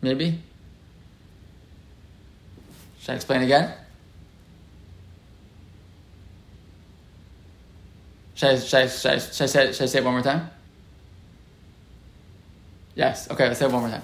Maybe? 0.02 0.38
Should 3.04 3.12
I 3.12 3.14
explain 3.16 3.42
again? 3.42 3.70
Should 8.34 8.48
I, 8.48 8.58
should 8.58 8.80
I, 8.80 8.86
should 8.86 9.10
I, 9.12 9.18
should 9.18 9.42
I, 9.42 9.46
say, 9.46 9.72
should 9.72 9.82
I 9.82 9.86
say 9.86 9.98
it 9.98 10.04
one 10.04 10.14
more 10.14 10.22
time? 10.22 10.48
Yes. 12.94 13.30
Okay, 13.30 13.46
let's 13.46 13.58
say 13.58 13.66
it 13.66 13.72
one 13.72 13.82
more 13.82 13.90
time. 13.90 14.02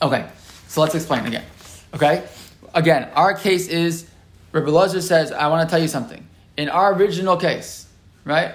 Okay, 0.00 0.28
so 0.68 0.80
let's 0.80 0.94
explain 0.94 1.26
again. 1.26 1.44
Okay? 1.92 2.24
Again, 2.72 3.08
our 3.16 3.34
case 3.34 3.66
is 3.66 4.08
Rabbi 4.52 4.68
Lozer 4.68 5.02
says, 5.02 5.32
I 5.32 5.48
want 5.48 5.68
to 5.68 5.70
tell 5.72 5.82
you 5.82 5.88
something. 5.88 6.24
In 6.56 6.68
our 6.68 6.94
original 6.94 7.36
case, 7.36 7.88
right? 8.24 8.54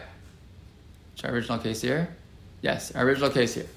What's 1.11 1.25
our 1.25 1.31
original 1.31 1.57
case 1.57 1.81
here? 1.81 2.15
Yes, 2.61 2.95
our 2.95 3.05
original 3.05 3.29
case 3.29 3.55
here, 3.55 3.67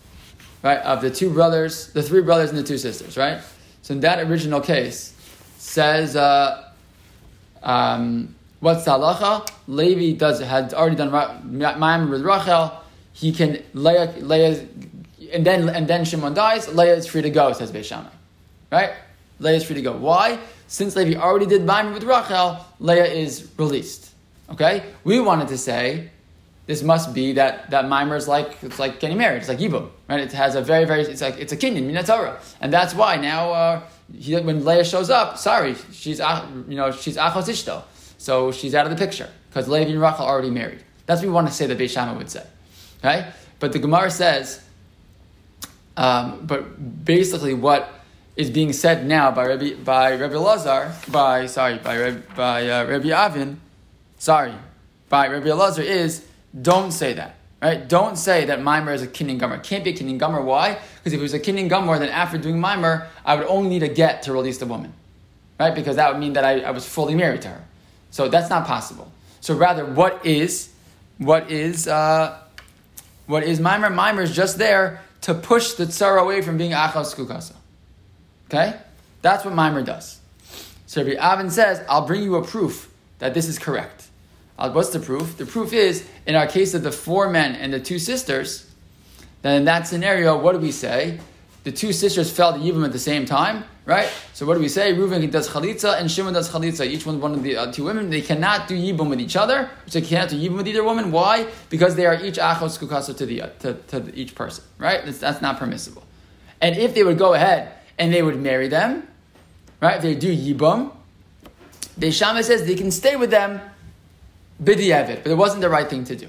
right? 0.62 0.78
Of 0.78 1.02
the 1.02 1.10
two 1.10 1.30
brothers, 1.30 1.92
the 1.92 2.04
three 2.04 2.22
brothers 2.22 2.50
and 2.50 2.58
the 2.60 2.62
two 2.62 2.78
sisters, 2.78 3.16
right? 3.16 3.40
So 3.82 3.94
in 3.94 4.00
that 4.00 4.20
original 4.20 4.60
case, 4.60 5.15
says, 5.66 6.16
uh, 6.16 6.70
um, 7.62 8.34
what's 8.60 8.84
the 8.84 8.92
halacha? 8.92 9.48
Levi 9.66 10.16
does 10.16 10.40
had 10.40 10.72
already 10.72 10.96
done 10.96 11.10
ma'am 11.10 12.08
with 12.08 12.22
Rachel. 12.22 12.72
He 13.12 13.32
can 13.32 13.62
Leah, 13.74 14.14
Leah, 14.18 14.66
and 15.32 15.44
then 15.44 15.68
and 15.68 15.88
then 15.88 16.04
Shimon 16.04 16.34
dies. 16.34 16.68
Leah 16.68 16.94
is 16.94 17.06
free 17.06 17.22
to 17.22 17.30
go, 17.30 17.52
says 17.52 17.72
Beishamai, 17.72 18.10
right? 18.70 18.92
Leah 19.40 19.56
is 19.56 19.64
free 19.64 19.74
to 19.74 19.82
go. 19.82 19.92
Why? 19.92 20.38
Since 20.68 20.96
Levi 20.96 21.18
already 21.18 21.46
did 21.46 21.64
ma'am 21.64 21.92
with 21.92 22.04
Rachel, 22.04 22.64
Leah 22.78 23.06
is 23.06 23.50
released. 23.58 24.12
Okay, 24.50 24.84
we 25.02 25.18
wanted 25.18 25.48
to 25.48 25.58
say 25.58 26.10
this 26.66 26.82
must 26.82 27.12
be 27.14 27.32
that 27.32 27.70
that 27.70 27.88
mimer 27.88 28.16
is 28.16 28.28
like 28.28 28.62
it's 28.62 28.78
like 28.78 29.00
getting 29.00 29.18
married. 29.18 29.38
It's 29.38 29.48
like 29.48 29.58
yibum, 29.58 29.90
right? 30.08 30.20
It 30.20 30.32
has 30.32 30.54
a 30.54 30.62
very 30.62 30.84
very 30.84 31.02
it's 31.02 31.20
like 31.20 31.38
it's 31.38 31.52
a 31.52 31.56
kinyan 31.56 31.90
minatora, 31.90 32.38
and 32.60 32.72
that's 32.72 32.94
why 32.94 33.16
now 33.16 33.50
uh, 33.52 33.82
he, 34.12 34.36
when 34.36 34.64
Leah 34.64 34.84
shows 34.84 35.10
up, 35.10 35.38
sorry, 35.38 35.74
she's 35.92 36.18
you 36.18 36.76
know 36.76 36.90
she's 36.90 37.16
achos 37.16 37.48
ishto, 37.48 37.82
so 38.18 38.52
she's 38.52 38.74
out 38.74 38.86
of 38.86 38.96
the 38.96 39.04
picture 39.04 39.28
because 39.48 39.68
Levi 39.68 39.90
and 39.90 40.00
Rachel 40.00 40.24
already 40.24 40.50
married. 40.50 40.82
That's 41.06 41.20
what 41.20 41.28
we 41.28 41.32
want 41.32 41.48
to 41.48 41.52
say 41.52 41.66
that 41.66 41.78
Beishama 41.78 42.16
would 42.16 42.30
say, 42.30 42.44
right? 43.02 43.26
But 43.58 43.72
the 43.72 43.78
Gemara 43.78 44.10
says, 44.10 44.62
um, 45.96 46.46
but 46.46 47.04
basically 47.04 47.54
what 47.54 47.88
is 48.36 48.50
being 48.50 48.72
said 48.72 49.06
now 49.06 49.30
by 49.30 49.46
Rabbi 49.46 49.74
by 49.74 50.16
Rabbi 50.16 50.36
Lazar 50.36 50.92
by 51.08 51.46
sorry 51.46 51.78
by 51.78 52.12
by 52.36 52.68
uh, 52.68 52.84
Rabbi 52.84 53.08
Avin, 53.08 53.60
sorry 54.18 54.54
by 55.08 55.28
Rabbi 55.28 55.52
Lazar 55.52 55.82
is 55.82 56.26
don't 56.60 56.92
say 56.92 57.14
that. 57.14 57.36
Right? 57.66 57.88
Don't 57.88 58.14
say 58.14 58.44
that 58.44 58.62
mimer 58.62 58.92
is 58.92 59.02
a 59.02 59.08
kinyan 59.08 59.40
gummer. 59.40 59.60
Can't 59.60 59.82
be 59.82 59.90
a 59.90 59.92
kinyan 59.92 60.20
gummer. 60.20 60.40
Why? 60.40 60.78
Because 60.98 61.12
if 61.12 61.18
it 61.18 61.22
was 61.22 61.34
a 61.34 61.40
kinyan 61.40 61.68
gummer, 61.68 61.98
then 61.98 62.10
after 62.10 62.38
doing 62.38 62.60
mimer, 62.60 63.08
I 63.24 63.34
would 63.34 63.48
only 63.48 63.68
need 63.68 63.82
a 63.82 63.88
get 63.88 64.22
to 64.22 64.32
release 64.32 64.58
the 64.58 64.66
woman. 64.66 64.92
Right? 65.58 65.74
Because 65.74 65.96
that 65.96 66.12
would 66.12 66.20
mean 66.20 66.34
that 66.34 66.44
I, 66.44 66.60
I 66.60 66.70
was 66.70 66.88
fully 66.88 67.16
married 67.16 67.42
to 67.42 67.48
her. 67.48 67.64
So 68.12 68.28
that's 68.28 68.48
not 68.48 68.68
possible. 68.68 69.10
So 69.40 69.56
rather, 69.56 69.84
what 69.84 70.24
is 70.24 70.72
what 71.18 71.50
is 71.50 71.88
uh, 71.88 72.38
what 73.26 73.42
is 73.42 73.58
mimer? 73.58 73.90
Mimer 73.90 74.22
is 74.22 74.36
just 74.36 74.58
there 74.58 75.02
to 75.22 75.34
push 75.34 75.72
the 75.72 75.86
tsar 75.86 76.18
away 76.18 76.42
from 76.42 76.58
being 76.58 76.70
achos 76.70 77.16
kukasa. 77.16 77.54
Okay? 78.48 78.78
That's 79.22 79.44
what 79.44 79.54
mimer 79.54 79.82
does. 79.82 80.20
So 80.86 81.02
Rabbi 81.02 81.16
Avin 81.18 81.50
says, 81.50 81.84
I'll 81.88 82.06
bring 82.06 82.22
you 82.22 82.36
a 82.36 82.44
proof 82.44 82.88
that 83.18 83.34
this 83.34 83.48
is 83.48 83.58
correct. 83.58 84.05
Uh, 84.58 84.70
what's 84.70 84.90
the 84.90 85.00
proof? 85.00 85.36
The 85.36 85.46
proof 85.46 85.72
is, 85.72 86.08
in 86.26 86.34
our 86.34 86.46
case 86.46 86.74
of 86.74 86.82
the 86.82 86.92
four 86.92 87.28
men 87.28 87.54
and 87.54 87.72
the 87.72 87.80
two 87.80 87.98
sisters, 87.98 88.70
then 89.42 89.56
in 89.56 89.64
that 89.66 89.86
scenario, 89.86 90.38
what 90.38 90.52
do 90.52 90.58
we 90.58 90.72
say? 90.72 91.20
The 91.64 91.72
two 91.72 91.92
sisters 91.92 92.30
fell 92.30 92.52
to 92.52 92.58
Yibam 92.58 92.84
at 92.84 92.92
the 92.92 92.98
same 92.98 93.26
time, 93.26 93.64
right? 93.84 94.08
So 94.32 94.46
what 94.46 94.54
do 94.54 94.60
we 94.60 94.68
say? 94.68 94.92
Reuven 94.94 95.28
does 95.30 95.48
chalitza 95.48 96.00
and 96.00 96.10
Shimon 96.10 96.32
does 96.32 96.48
chalitza. 96.48 96.86
Each 96.86 97.04
one 97.04 97.20
one 97.20 97.34
of 97.34 97.42
the 97.42 97.56
uh, 97.56 97.72
two 97.72 97.84
women. 97.84 98.08
They 98.08 98.20
cannot 98.20 98.68
do 98.68 98.76
Yibam 98.76 99.10
with 99.10 99.20
each 99.20 99.34
other. 99.34 99.68
So 99.86 99.98
they 99.98 100.06
cannot 100.06 100.28
do 100.28 100.36
Yibam 100.36 100.58
with 100.58 100.68
either 100.68 100.84
woman. 100.84 101.10
Why? 101.10 101.48
Because 101.68 101.96
they 101.96 102.06
are 102.06 102.14
each 102.14 102.36
achos 102.36 102.78
kukasa 102.78 103.16
to 103.16 103.26
the 103.26 103.42
uh, 103.42 103.48
to, 103.58 103.74
to 103.74 104.14
each 104.14 104.36
person, 104.36 104.64
right? 104.78 105.04
That's, 105.04 105.18
that's 105.18 105.42
not 105.42 105.58
permissible. 105.58 106.04
And 106.60 106.76
if 106.76 106.94
they 106.94 107.02
would 107.02 107.18
go 107.18 107.34
ahead 107.34 107.72
and 107.98 108.14
they 108.14 108.22
would 108.22 108.40
marry 108.40 108.68
them, 108.68 109.08
right? 109.80 109.96
If 109.96 110.02
they 110.02 110.14
do 110.14 110.34
Yibam, 110.34 110.92
the 111.98 112.12
Shama 112.12 112.44
says 112.44 112.64
they 112.64 112.76
can 112.76 112.92
stay 112.92 113.16
with 113.16 113.30
them 113.30 113.60
but 114.58 114.78
it 114.80 115.36
wasn't 115.36 115.60
the 115.60 115.68
right 115.68 115.88
thing 115.88 116.04
to 116.04 116.16
do. 116.16 116.28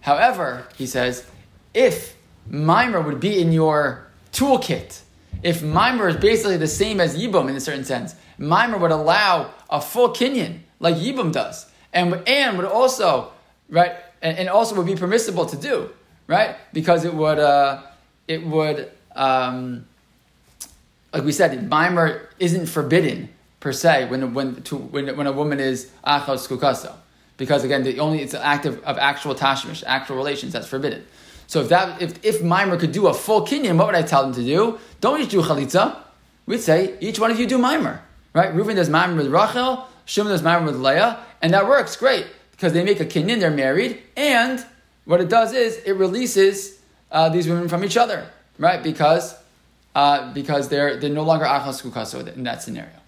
However, 0.00 0.66
he 0.76 0.86
says, 0.86 1.26
if 1.74 2.16
mimer 2.48 3.00
would 3.00 3.20
be 3.20 3.40
in 3.40 3.52
your 3.52 4.06
toolkit, 4.32 5.00
if 5.42 5.62
mimer 5.62 6.08
is 6.08 6.16
basically 6.16 6.56
the 6.56 6.66
same 6.66 7.00
as 7.00 7.16
yibum 7.16 7.48
in 7.48 7.56
a 7.56 7.60
certain 7.60 7.84
sense, 7.84 8.14
mimer 8.38 8.78
would 8.78 8.90
allow 8.90 9.52
a 9.68 9.80
full 9.80 10.10
kinyan 10.10 10.60
like 10.78 10.96
yibum 10.96 11.32
does, 11.32 11.70
and 11.92 12.22
and 12.26 12.56
would 12.56 12.66
also 12.66 13.32
right, 13.68 13.92
and, 14.22 14.38
and 14.38 14.48
also 14.48 14.74
would 14.76 14.86
be 14.86 14.96
permissible 14.96 15.46
to 15.46 15.56
do 15.56 15.90
right 16.26 16.56
because 16.72 17.04
it 17.04 17.12
would 17.12 17.38
uh, 17.38 17.82
it 18.26 18.44
would 18.44 18.90
um, 19.14 19.86
like 21.12 21.24
we 21.24 21.32
said, 21.32 21.68
mimer 21.68 22.28
isn't 22.38 22.66
forbidden 22.66 23.28
per 23.60 23.72
se 23.72 24.06
when 24.08 24.32
when 24.32 24.62
to, 24.62 24.76
when, 24.76 25.14
when 25.16 25.26
a 25.26 25.32
woman 25.32 25.60
is 25.60 25.90
achos 26.04 26.48
kukaso 26.48 26.94
because 27.40 27.64
again, 27.64 27.82
the 27.84 27.98
only 28.00 28.20
it's 28.20 28.34
an 28.34 28.42
act 28.42 28.66
of, 28.66 28.84
of 28.84 28.98
actual 28.98 29.34
tashmish, 29.34 29.82
actual 29.86 30.14
relations 30.14 30.52
that's 30.52 30.68
forbidden. 30.68 31.06
So 31.46 31.62
if 31.62 31.70
that 31.70 32.00
if 32.02 32.22
if 32.22 32.42
mimer 32.42 32.76
could 32.76 32.92
do 32.92 33.06
a 33.06 33.14
full 33.14 33.46
kinyan, 33.46 33.78
what 33.78 33.86
would 33.86 33.96
I 33.96 34.02
tell 34.02 34.22
them 34.22 34.34
to 34.34 34.44
do? 34.44 34.78
Don't 35.00 35.18
just 35.18 35.30
do 35.30 35.40
chalitza. 35.40 35.96
We'd 36.44 36.60
say 36.60 36.98
each 37.00 37.18
one 37.18 37.30
of 37.30 37.40
you 37.40 37.46
do 37.46 37.56
mimer, 37.56 38.02
right? 38.34 38.54
Reuven 38.54 38.74
does 38.76 38.90
mimer 38.90 39.16
with 39.16 39.28
Rachel, 39.28 39.88
Shimon 40.04 40.32
does 40.32 40.42
mimer 40.42 40.66
with 40.66 40.76
Leah, 40.76 41.18
and 41.40 41.54
that 41.54 41.66
works 41.66 41.96
great 41.96 42.26
because 42.50 42.74
they 42.74 42.84
make 42.84 43.00
a 43.00 43.06
kinyan, 43.06 43.40
they're 43.40 43.50
married, 43.50 44.02
and 44.18 44.62
what 45.06 45.22
it 45.22 45.30
does 45.30 45.54
is 45.54 45.78
it 45.86 45.92
releases 45.92 46.78
uh, 47.10 47.30
these 47.30 47.48
women 47.48 47.70
from 47.70 47.84
each 47.84 47.96
other, 47.96 48.26
right? 48.58 48.82
Because 48.82 49.34
uh, 49.94 50.30
because 50.34 50.68
they're 50.68 50.98
they're 50.98 51.08
no 51.08 51.24
longer 51.24 51.46
achas 51.46 51.82
kukaso 51.82 52.36
in 52.36 52.44
that 52.44 52.62
scenario. 52.62 52.99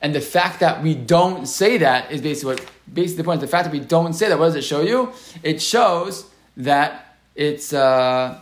And 0.00 0.14
the 0.14 0.20
fact 0.20 0.60
that 0.60 0.82
we 0.82 0.94
don't 0.94 1.46
say 1.46 1.78
that 1.78 2.12
is 2.12 2.20
basically 2.20 2.54
what 2.54 2.70
basically 2.92 3.22
the 3.22 3.24
point. 3.24 3.40
The 3.40 3.48
fact 3.48 3.64
that 3.64 3.72
we 3.72 3.80
don't 3.80 4.12
say 4.12 4.28
that, 4.28 4.38
what 4.38 4.46
does 4.46 4.56
it 4.56 4.64
show 4.64 4.80
you? 4.80 5.12
It 5.42 5.60
shows 5.60 6.26
that 6.56 7.16
it's 7.34 7.72
uh, 7.72 8.40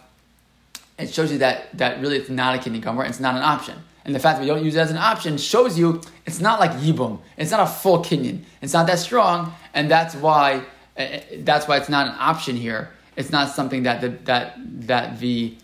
it 0.99 1.13
shows 1.13 1.33
you 1.33 1.39
that 1.39 1.77
that 1.79 2.01
really 2.01 2.17
it's 2.17 2.31
not 2.31 2.55
a 2.57 2.59
kinyan 2.59 2.83
gomer, 2.83 3.05
it's 3.05 3.21
not 3.21 3.37
an 3.37 3.43
option. 3.43 3.77
And 4.05 4.15
the 4.15 4.21
fact 4.21 4.39
that 4.39 4.43
we 4.43 4.47
don't 4.47 4.65
use 4.65 4.77
it 4.77 4.81
as 4.81 4.91
an 4.91 4.99
option 4.99 5.37
shows 5.37 5.79
you 5.79 6.01
it's 6.27 6.41
not 6.41 6.61
like 6.61 6.73
yibum. 6.73 7.21
It's 7.37 7.51
not 7.51 7.61
a 7.61 7.67
full 7.67 7.99
kinyan. 8.01 8.45
It's 8.63 8.73
not 8.73 8.87
that 8.87 8.99
strong, 8.99 9.53
and 9.75 9.91
that's 9.91 10.15
why 10.15 10.63
uh, 10.99 11.07
that's 11.39 11.67
why 11.67 11.79
it's 11.79 11.89
not 11.89 12.07
an 12.07 12.15
option 12.19 12.57
here. 12.57 12.91
It's 13.17 13.31
not 13.31 13.49
something 13.49 13.83
that 13.85 14.03
the, 14.03 14.11
that 14.25 14.55
that 14.87 15.21
the 15.21 15.57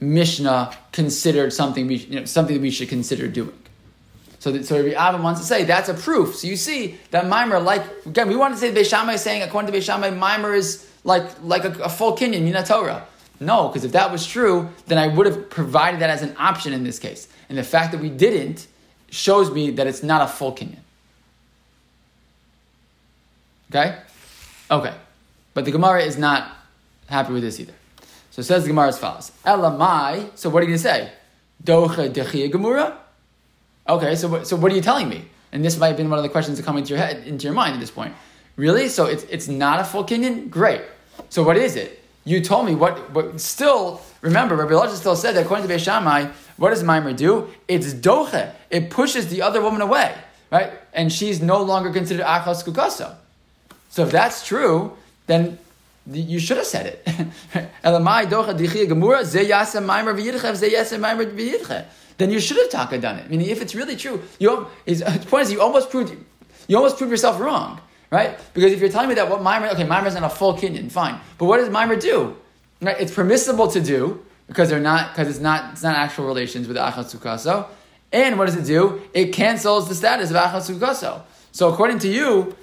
Mishnah 0.00 0.74
considered 0.92 1.52
something 1.52 1.86
we 1.86 1.96
you 1.96 2.20
know, 2.20 2.24
something 2.24 2.60
we 2.60 2.70
should 2.70 2.88
consider 2.88 3.28
doing. 3.28 3.52
So, 4.40 4.50
that, 4.52 4.66
so 4.66 4.82
Rabbi 4.82 4.96
Avin 4.96 5.22
wants 5.22 5.40
to 5.40 5.46
say 5.46 5.64
that's 5.64 5.88
a 5.88 5.94
proof. 5.94 6.34
So 6.34 6.46
you 6.46 6.56
see 6.56 6.98
that 7.10 7.28
mimer, 7.28 7.60
like 7.60 7.84
again, 8.06 8.28
we 8.28 8.36
want 8.36 8.54
to 8.54 8.58
say 8.58 8.72
Beis 8.72 8.88
Shammai 8.88 9.14
is 9.14 9.20
saying 9.20 9.42
according 9.42 9.70
to 9.70 9.78
Beis 9.78 9.82
Shammai, 9.82 10.10
mimer 10.10 10.54
is 10.54 10.90
like 11.04 11.24
like 11.42 11.64
a, 11.64 11.72
a 11.84 11.88
full 11.88 12.16
kinyan, 12.16 12.42
mina 12.42 12.64
Torah. 12.64 13.06
No, 13.38 13.68
because 13.68 13.84
if 13.84 13.92
that 13.92 14.10
was 14.10 14.26
true, 14.26 14.68
then 14.86 14.98
I 14.98 15.08
would 15.08 15.26
have 15.26 15.48
provided 15.48 16.00
that 16.00 16.10
as 16.10 16.22
an 16.22 16.34
option 16.38 16.72
in 16.72 16.84
this 16.84 16.98
case. 16.98 17.28
And 17.48 17.56
the 17.56 17.62
fact 17.62 17.92
that 17.92 18.00
we 18.00 18.10
didn't 18.10 18.66
shows 19.10 19.50
me 19.50 19.70
that 19.72 19.86
it's 19.86 20.02
not 20.02 20.22
a 20.22 20.26
full 20.26 20.54
kinyan. 20.54 20.78
Okay? 23.70 23.98
Okay. 24.70 24.94
But 25.52 25.64
the 25.64 25.70
Gemara 25.70 26.02
is 26.02 26.16
not 26.16 26.56
happy 27.08 27.32
with 27.32 27.42
this 27.42 27.60
either. 27.60 27.74
So 28.30 28.40
it 28.40 28.44
says 28.44 28.62
the 28.62 28.68
Gemara 28.68 28.88
as 28.88 28.98
follows. 28.98 29.32
Elamai, 29.44 30.36
so 30.36 30.48
what 30.48 30.62
are 30.62 30.66
you 30.66 30.76
going 30.76 30.78
to 30.78 30.82
say? 30.82 31.12
Docha 31.62 32.10
dechia 32.10 32.50
gemura? 32.50 32.96
Okay, 33.90 34.14
so, 34.14 34.44
so 34.44 34.54
what 34.54 34.70
are 34.70 34.74
you 34.76 34.80
telling 34.80 35.08
me? 35.08 35.24
And 35.50 35.64
this 35.64 35.76
might 35.76 35.88
have 35.88 35.96
been 35.96 36.08
one 36.08 36.18
of 36.18 36.22
the 36.22 36.28
questions 36.28 36.56
that 36.58 36.64
come 36.64 36.76
into 36.76 36.90
your 36.90 36.98
head, 36.98 37.26
into 37.26 37.44
your 37.44 37.54
mind 37.54 37.74
at 37.74 37.80
this 37.80 37.90
point. 37.90 38.14
Really? 38.54 38.88
So 38.88 39.06
it's, 39.06 39.24
it's 39.24 39.48
not 39.48 39.80
a 39.80 39.84
full 39.84 40.04
kinyan? 40.04 40.48
Great. 40.48 40.82
So 41.28 41.42
what 41.42 41.56
is 41.56 41.74
it? 41.74 42.00
You 42.24 42.40
told 42.40 42.66
me 42.66 42.76
what, 42.76 43.12
but 43.12 43.40
still, 43.40 44.00
remember, 44.20 44.54
Rabbi 44.54 44.72
Elazar 44.72 44.94
still 44.94 45.16
said 45.16 45.34
that 45.34 45.44
according 45.44 45.66
to 45.66 45.74
Beis 45.74 45.80
Shammai, 45.80 46.30
what 46.56 46.70
does 46.70 46.84
Mimer 46.84 47.12
do? 47.14 47.48
It's 47.66 47.92
doche. 47.92 48.52
It 48.70 48.90
pushes 48.90 49.28
the 49.28 49.42
other 49.42 49.60
woman 49.60 49.80
away, 49.80 50.14
right? 50.52 50.72
And 50.92 51.12
she's 51.12 51.42
no 51.42 51.60
longer 51.60 51.90
considered 51.90 52.24
achos 52.24 52.62
kukaso. 52.62 53.16
So 53.88 54.04
if 54.04 54.12
that's 54.12 54.46
true, 54.46 54.96
then 55.26 55.58
you 56.06 56.38
should 56.38 56.58
have 56.58 56.66
said 56.66 56.86
it. 56.86 57.68
then 62.20 62.30
you 62.30 62.38
should 62.38 62.58
have 62.58 62.68
taka 62.68 62.98
done 62.98 63.18
it. 63.18 63.24
I 63.24 63.28
Meaning, 63.28 63.48
if 63.48 63.62
it's 63.62 63.74
really 63.74 63.96
true, 63.96 64.22
you, 64.38 64.66
his 64.84 65.02
point 65.26 65.46
is 65.46 65.52
you 65.52 65.60
almost 65.60 65.90
proved 65.90 66.14
you 66.68 66.76
almost 66.76 66.98
proved 66.98 67.10
yourself 67.10 67.40
wrong, 67.40 67.80
right? 68.10 68.38
Because 68.54 68.72
if 68.72 68.78
you're 68.80 68.90
telling 68.90 69.08
me 69.08 69.14
that 69.14 69.28
what 69.28 69.42
mimer, 69.42 69.68
okay, 69.68 69.84
mimer 69.84 70.06
is 70.06 70.14
not 70.14 70.24
a 70.24 70.28
full 70.28 70.54
kinyan, 70.54 70.92
fine, 70.92 71.18
but 71.38 71.46
what 71.46 71.56
does 71.56 71.70
mimer 71.70 71.96
do? 71.96 72.36
Right? 72.80 73.00
It's 73.00 73.12
permissible 73.12 73.68
to 73.68 73.80
do 73.80 74.22
because 74.46 74.68
they're 74.68 74.80
not 74.80 75.12
because 75.12 75.28
it's 75.28 75.40
not 75.40 75.72
it's 75.72 75.82
not 75.82 75.96
actual 75.96 76.26
relations 76.26 76.68
with 76.68 76.76
achas 76.76 77.16
kukaso. 77.16 77.66
And 78.12 78.38
what 78.38 78.46
does 78.46 78.56
it 78.56 78.66
do? 78.66 79.00
It 79.14 79.32
cancels 79.32 79.88
the 79.88 79.94
status 79.94 80.30
of 80.30 80.36
achas 80.36 80.70
kukaso. 80.70 81.22
So 81.52 81.72
according 81.72 82.00
to 82.00 82.08
you, 82.08 82.54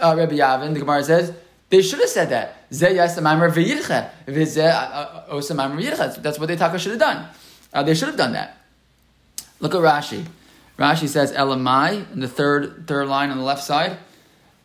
uh, 0.00 0.14
Rabbi 0.16 0.36
Yavin, 0.36 0.72
the 0.72 0.80
Gemara 0.80 1.04
says 1.04 1.34
they 1.68 1.82
should 1.82 2.00
have 2.00 2.08
said 2.08 2.30
that. 2.30 2.56
That's 6.22 6.38
what 6.38 6.46
they 6.46 6.56
taka 6.56 6.78
should 6.78 6.92
have 6.92 7.00
done. 7.00 7.28
Uh, 7.72 7.82
they 7.82 7.94
should 7.94 8.08
have 8.08 8.16
done 8.16 8.32
that. 8.32 8.61
Look 9.62 9.76
at 9.76 9.80
Rashi. 9.80 10.26
Rashi 10.76 11.06
says 11.06 11.32
Elamai 11.32 12.12
in 12.12 12.18
the 12.18 12.26
third 12.26 12.88
third 12.88 13.06
line 13.06 13.30
on 13.30 13.38
the 13.38 13.44
left 13.44 13.62
side. 13.62 13.96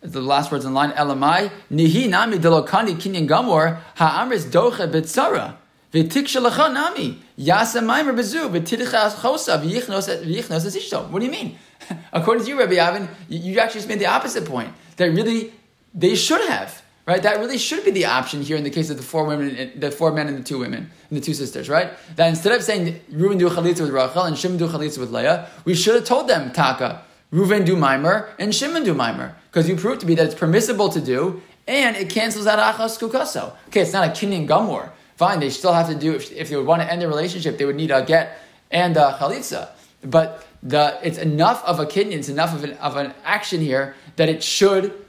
The 0.01 0.21
last 0.21 0.51
words 0.51 0.65
in 0.65 0.73
line 0.73 0.89
Elamai 0.91 1.51
nihi 1.71 2.09
nami 2.09 2.39
delokani 2.39 2.95
kinyan 2.95 3.27
gamor 3.27 3.77
ha'amris 3.95 4.45
doche 4.45 4.91
betzara 4.91 5.55
v'tik 5.93 6.73
nami 6.73 7.21
yasa 7.37 7.79
maimer 7.81 8.15
bezu 8.15 8.49
v'tidicha 8.49 9.11
chosa 9.21 9.61
v'yichnos 9.61 10.09
v'yichnos 10.23 11.09
What 11.11 11.19
do 11.19 11.25
you 11.25 11.31
mean? 11.31 11.59
According 12.11 12.45
to 12.45 12.49
you, 12.49 12.59
Rabbi 12.59 12.77
Avin, 12.77 13.07
you 13.29 13.59
actually 13.59 13.81
just 13.81 13.87
made 13.87 13.99
the 13.99 14.07
opposite 14.07 14.45
point. 14.45 14.73
That 14.95 15.11
really 15.11 15.53
they 15.93 16.15
should 16.15 16.41
have. 16.49 16.81
Right? 17.07 17.23
That 17.23 17.39
really 17.39 17.57
should 17.57 17.85
be 17.85 17.91
the 17.91 18.05
option 18.05 18.41
here 18.41 18.57
in 18.57 18.65
the 18.65 18.69
case 18.69 18.89
of 18.89 18.97
the 18.97 19.03
four 19.03 19.23
women, 19.23 19.71
the 19.79 19.91
four 19.91 20.11
men 20.11 20.27
and 20.27 20.37
the 20.37 20.43
two 20.43 20.59
women, 20.59 20.91
and 21.09 21.17
the 21.17 21.21
two 21.21 21.33
sisters, 21.33 21.69
right? 21.69 21.93
That 22.17 22.27
instead 22.27 22.51
of 22.51 22.61
saying 22.61 22.99
Reuven 23.09 23.39
do 23.39 23.49
chalitza 23.49 23.79
with 23.79 23.91
Rachel 23.91 24.23
and 24.23 24.37
Shimon 24.37 24.57
do 24.57 24.67
chalitza 24.67 24.97
with 24.97 25.11
Leah, 25.11 25.47
we 25.63 25.73
should 25.73 25.95
have 25.95 26.03
told 26.03 26.27
them 26.27 26.51
Taka, 26.51 27.03
Reuven 27.31 27.65
do 27.65 27.77
mimer 27.77 28.29
and 28.37 28.53
Shimon 28.53 28.83
do 28.83 28.93
mimer, 28.93 29.37
because 29.49 29.69
you 29.69 29.77
proved 29.77 30.01
to 30.01 30.05
be 30.05 30.15
that 30.15 30.25
it's 30.25 30.35
permissible 30.35 30.89
to 30.89 30.99
do, 30.99 31.41
and 31.65 31.95
it 31.95 32.09
cancels 32.09 32.45
out 32.45 32.59
achas 32.59 32.99
kukaso. 32.99 33.53
Okay, 33.69 33.81
it's 33.81 33.93
not 33.93 34.05
a 34.05 34.11
kinyan 34.11 34.45
gamor. 34.45 34.89
Fine, 35.15 35.39
they 35.39 35.49
still 35.49 35.71
have 35.71 35.87
to 35.87 35.95
do 35.95 36.13
if, 36.13 36.29
if 36.33 36.49
they 36.49 36.57
would 36.57 36.65
want 36.65 36.81
to 36.81 36.91
end 36.91 37.01
the 37.01 37.07
relationship, 37.07 37.57
they 37.57 37.63
would 37.63 37.77
need 37.77 37.89
a 37.89 38.03
get 38.03 38.37
and 38.69 38.97
a 38.97 39.17
chalitza. 39.17 39.69
But 40.03 40.45
the 40.61 40.99
it's 41.01 41.17
enough 41.17 41.63
of 41.63 41.79
a 41.79 41.85
kinyan, 41.85 42.11
it's 42.17 42.27
enough 42.27 42.53
of 42.53 42.65
an, 42.65 42.73
of 42.73 42.97
an 42.97 43.13
action 43.23 43.61
here 43.61 43.95
that 44.17 44.27
it 44.27 44.43
should 44.43 45.05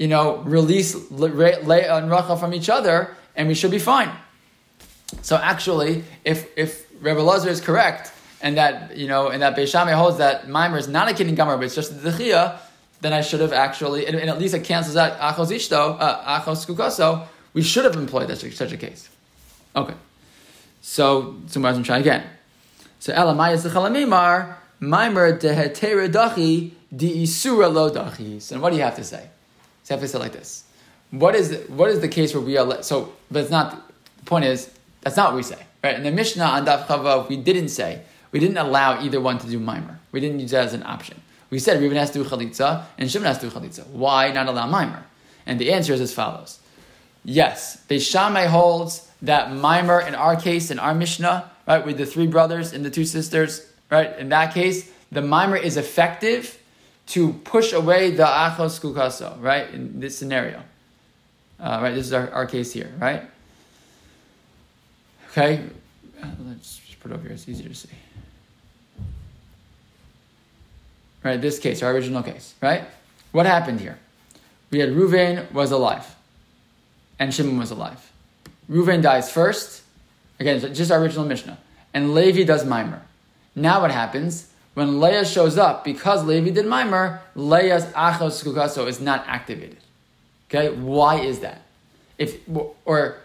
you 0.00 0.08
know, 0.08 0.38
release 0.38 0.96
Leah 1.10 1.94
and 1.96 2.10
Rachel 2.10 2.36
from 2.36 2.54
each 2.54 2.70
other, 2.70 3.14
and 3.36 3.48
we 3.48 3.54
should 3.54 3.70
be 3.70 3.78
fine. 3.78 4.10
So 5.20 5.36
actually, 5.36 6.04
if 6.24 6.48
if 6.56 6.86
Rebbe 7.02 7.20
Lazar 7.20 7.50
is 7.50 7.60
correct, 7.60 8.10
and 8.40 8.56
that 8.56 8.96
you 8.96 9.06
know, 9.06 9.28
and 9.28 9.42
that 9.42 9.54
Beis 9.54 9.68
Shammai 9.68 9.92
holds 9.92 10.16
that 10.16 10.48
mimer 10.48 10.78
is 10.78 10.88
not 10.88 11.10
a 11.10 11.12
kinyan 11.12 11.36
gamar, 11.36 11.58
but 11.58 11.64
it's 11.64 11.74
just 11.74 11.92
a 11.92 11.96
dechia, 11.96 12.58
then 13.02 13.12
I 13.12 13.20
should 13.20 13.40
have 13.40 13.52
actually, 13.52 14.06
and, 14.06 14.16
and, 14.16 14.30
at 14.30 14.38
least 14.38 14.54
it 14.54 14.64
cancels 14.64 14.96
out 14.96 15.18
achos 15.18 15.50
ishto, 15.54 15.98
uh, 16.00 16.40
achos 16.40 16.66
kukaso. 16.66 17.26
We 17.52 17.60
should 17.60 17.84
have 17.84 17.96
employed 17.96 18.30
a, 18.30 18.36
such 18.36 18.72
a 18.72 18.78
case. 18.78 19.10
Okay, 19.76 19.94
so 20.80 21.36
so 21.46 21.60
going 21.60 21.76
to 21.76 21.82
try 21.82 21.98
again. 21.98 22.24
So 23.00 23.12
elamayas 23.12 23.68
dechalamimar 23.68 24.56
mimer 24.80 25.38
dehetera 25.38 26.10
dachi 26.10 26.70
di 26.90 27.22
isura 27.24 27.70
lo 27.70 27.90
dachis. 27.90 28.50
And 28.50 28.62
what 28.62 28.70
do 28.70 28.76
you 28.76 28.82
have 28.82 28.96
to 28.96 29.04
say? 29.04 29.28
So 29.90 29.96
have 29.96 30.02
to 30.02 30.08
say 30.08 30.20
like 30.20 30.32
this. 30.32 30.62
What 31.10 31.34
is, 31.34 31.64
what 31.66 31.90
is 31.90 31.98
the 31.98 32.06
case 32.06 32.32
where 32.32 32.44
we 32.44 32.56
are, 32.56 32.80
so, 32.84 33.12
but 33.28 33.40
it's 33.40 33.50
not, 33.50 33.90
the 34.18 34.24
point 34.24 34.44
is, 34.44 34.70
that's 35.00 35.16
not 35.16 35.30
what 35.30 35.36
we 35.38 35.42
say, 35.42 35.58
right? 35.82 35.96
In 35.96 36.04
the 36.04 36.12
Mishnah 36.12 36.44
on 36.44 36.64
Daf 36.64 36.86
Chavav, 36.86 37.28
we 37.28 37.36
didn't 37.36 37.70
say, 37.70 38.02
we 38.30 38.38
didn't 38.38 38.58
allow 38.58 39.02
either 39.02 39.20
one 39.20 39.40
to 39.40 39.48
do 39.48 39.58
mimer. 39.58 39.98
We 40.12 40.20
didn't 40.20 40.38
use 40.38 40.52
that 40.52 40.66
as 40.66 40.74
an 40.74 40.84
option. 40.84 41.20
We 41.50 41.58
said 41.58 41.80
Reuben 41.80 41.96
has 41.96 42.12
to 42.12 42.22
do 42.22 42.24
chalitza 42.24 42.84
and 42.98 43.10
Shimon 43.10 43.26
has 43.26 43.38
to 43.38 43.50
do 43.50 43.56
chalitza. 43.56 43.84
Why 43.88 44.30
not 44.30 44.46
allow 44.46 44.68
mimer? 44.68 45.04
And 45.44 45.58
the 45.58 45.72
answer 45.72 45.92
is 45.92 46.00
as 46.00 46.14
follows. 46.14 46.60
Yes, 47.24 47.84
Beis 47.88 48.08
Shammai 48.08 48.46
holds 48.46 49.10
that 49.22 49.52
mimer 49.52 50.00
in 50.00 50.14
our 50.14 50.36
case, 50.36 50.70
in 50.70 50.78
our 50.78 50.94
Mishnah, 50.94 51.50
right, 51.66 51.84
with 51.84 51.98
the 51.98 52.06
three 52.06 52.28
brothers 52.28 52.72
and 52.72 52.84
the 52.84 52.90
two 52.90 53.04
sisters, 53.04 53.66
right, 53.90 54.16
in 54.20 54.28
that 54.28 54.54
case, 54.54 54.88
the 55.10 55.20
mimer 55.20 55.56
is 55.56 55.76
effective 55.76 56.59
to 57.10 57.32
push 57.32 57.72
away 57.72 58.12
the 58.12 58.24
achos 58.24 58.80
kukaso, 58.80 59.40
right? 59.42 59.68
In 59.70 59.98
this 59.98 60.16
scenario. 60.16 60.62
Uh, 61.58 61.80
right, 61.82 61.94
this 61.94 62.06
is 62.06 62.12
our, 62.12 62.30
our 62.30 62.46
case 62.46 62.72
here, 62.72 62.92
right? 62.98 63.22
Okay, 65.30 65.62
let's 66.46 66.78
just 66.78 67.00
put 67.00 67.10
it 67.10 67.14
over 67.14 67.24
here, 67.24 67.32
it's 67.32 67.48
easier 67.48 67.68
to 67.68 67.74
see. 67.74 67.88
Right, 71.24 71.40
this 71.40 71.58
case, 71.58 71.82
our 71.82 71.92
original 71.92 72.22
case, 72.22 72.54
right? 72.62 72.84
What 73.32 73.44
happened 73.46 73.80
here? 73.80 73.98
We 74.70 74.78
had 74.78 74.90
Ruvain 74.90 75.50
was 75.52 75.72
alive, 75.72 76.14
and 77.18 77.34
Shimon 77.34 77.58
was 77.58 77.72
alive. 77.72 78.10
Ruvain 78.70 79.02
dies 79.02 79.30
first, 79.30 79.82
again, 80.38 80.60
just 80.74 80.92
our 80.92 81.00
original 81.00 81.24
Mishnah, 81.24 81.58
and 81.92 82.14
Levi 82.14 82.44
does 82.44 82.64
mimer. 82.64 83.02
Now 83.56 83.80
what 83.80 83.90
happens? 83.90 84.49
When 84.74 85.00
Leah 85.00 85.24
shows 85.24 85.58
up, 85.58 85.84
because 85.84 86.24
Levi 86.24 86.50
did 86.50 86.66
Mimer, 86.66 87.20
Leah's 87.34 87.86
Achos 87.86 88.44
Kukaso 88.44 88.86
is 88.86 89.00
not 89.00 89.24
activated. 89.26 89.78
Okay, 90.48 90.74
why 90.74 91.20
is 91.20 91.40
that? 91.40 91.62
If 92.18 92.38
or 92.84 93.16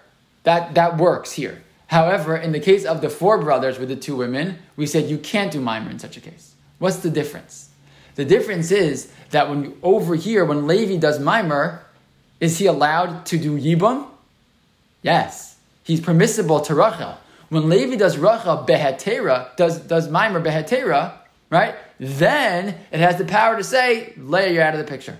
that 0.43 0.75
that 0.75 0.97
works 0.97 1.33
here. 1.33 1.63
However, 1.87 2.35
in 2.35 2.51
the 2.51 2.59
case 2.59 2.85
of 2.85 3.01
the 3.01 3.09
four 3.09 3.37
brothers 3.37 3.77
with 3.77 3.89
the 3.89 3.95
two 3.95 4.15
women, 4.15 4.57
we 4.75 4.85
said 4.87 5.09
you 5.09 5.17
can't 5.17 5.51
do 5.51 5.61
Mimer 5.61 5.89
in 5.91 5.99
such 5.99 6.17
a 6.17 6.21
case. 6.21 6.55
What's 6.79 6.97
the 6.97 7.09
difference? 7.09 7.69
The 8.15 8.25
difference 8.25 8.71
is 8.71 9.11
that 9.31 9.49
when 9.49 9.77
over 9.83 10.15
here, 10.15 10.45
when 10.45 10.67
Levi 10.67 10.97
does 10.97 11.19
Mimer, 11.19 11.83
is 12.39 12.57
he 12.57 12.65
allowed 12.65 13.25
to 13.27 13.37
do 13.37 13.57
Yibum? 13.57 14.07
Yes. 15.01 15.57
He's 15.83 16.01
permissible 16.01 16.61
to 16.61 16.73
Rachel. 16.73 17.17
When 17.49 17.69
Levi 17.69 17.95
does 17.95 18.17
Rachel 18.17 18.65
behetera, 18.67 19.55
does, 19.55 19.79
does 19.79 20.09
Mimer 20.09 20.41
behetera, 20.41 21.13
right? 21.49 21.75
Then 21.99 22.75
it 22.91 22.99
has 22.99 23.17
the 23.17 23.25
power 23.25 23.57
to 23.57 23.63
say, 23.63 24.13
Leah, 24.17 24.51
you're 24.51 24.63
out 24.63 24.73
of 24.73 24.79
the 24.79 24.89
picture. 24.89 25.17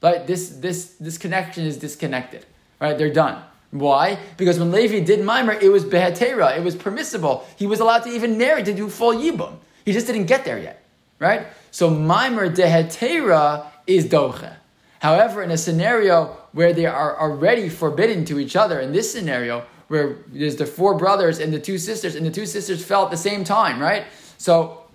But 0.00 0.26
this 0.26 0.50
this 0.50 0.94
this 1.00 1.18
connection 1.18 1.64
is 1.64 1.76
disconnected. 1.78 2.46
Right? 2.80 2.96
They're 2.96 3.12
done. 3.12 3.42
Why? 3.70 4.18
Because 4.36 4.58
when 4.58 4.70
Levi 4.70 5.00
did 5.00 5.24
Mimer, 5.24 5.52
it 5.52 5.70
was 5.70 5.84
behetera, 5.84 6.56
it 6.56 6.62
was 6.62 6.76
permissible. 6.76 7.46
He 7.56 7.66
was 7.66 7.80
allowed 7.80 8.04
to 8.04 8.10
even 8.10 8.38
marry 8.38 8.62
to 8.62 8.72
do 8.72 8.88
full 8.88 9.14
yibum. 9.14 9.56
He 9.84 9.92
just 9.92 10.06
didn't 10.06 10.26
get 10.26 10.44
there 10.44 10.58
yet. 10.58 10.82
Right? 11.18 11.46
So 11.70 11.90
Mimer 11.90 12.50
dehetera 12.50 13.66
is 13.86 14.06
doche. 14.06 14.52
However, 15.00 15.42
in 15.42 15.50
a 15.50 15.58
scenario 15.58 16.36
where 16.52 16.72
they 16.72 16.86
are 16.86 17.18
already 17.20 17.68
forbidden 17.68 18.24
to 18.26 18.38
each 18.38 18.56
other, 18.56 18.80
in 18.80 18.92
this 18.92 19.12
scenario, 19.12 19.64
where 19.88 20.16
there's 20.28 20.56
the 20.56 20.66
four 20.66 20.96
brothers 20.96 21.38
and 21.38 21.52
the 21.52 21.60
two 21.60 21.78
sisters, 21.78 22.14
and 22.14 22.26
the 22.26 22.30
two 22.30 22.46
sisters 22.46 22.84
fell 22.84 23.04
at 23.04 23.10
the 23.10 23.16
same 23.16 23.44
time, 23.44 23.80
right? 23.80 24.04
So 24.38 24.85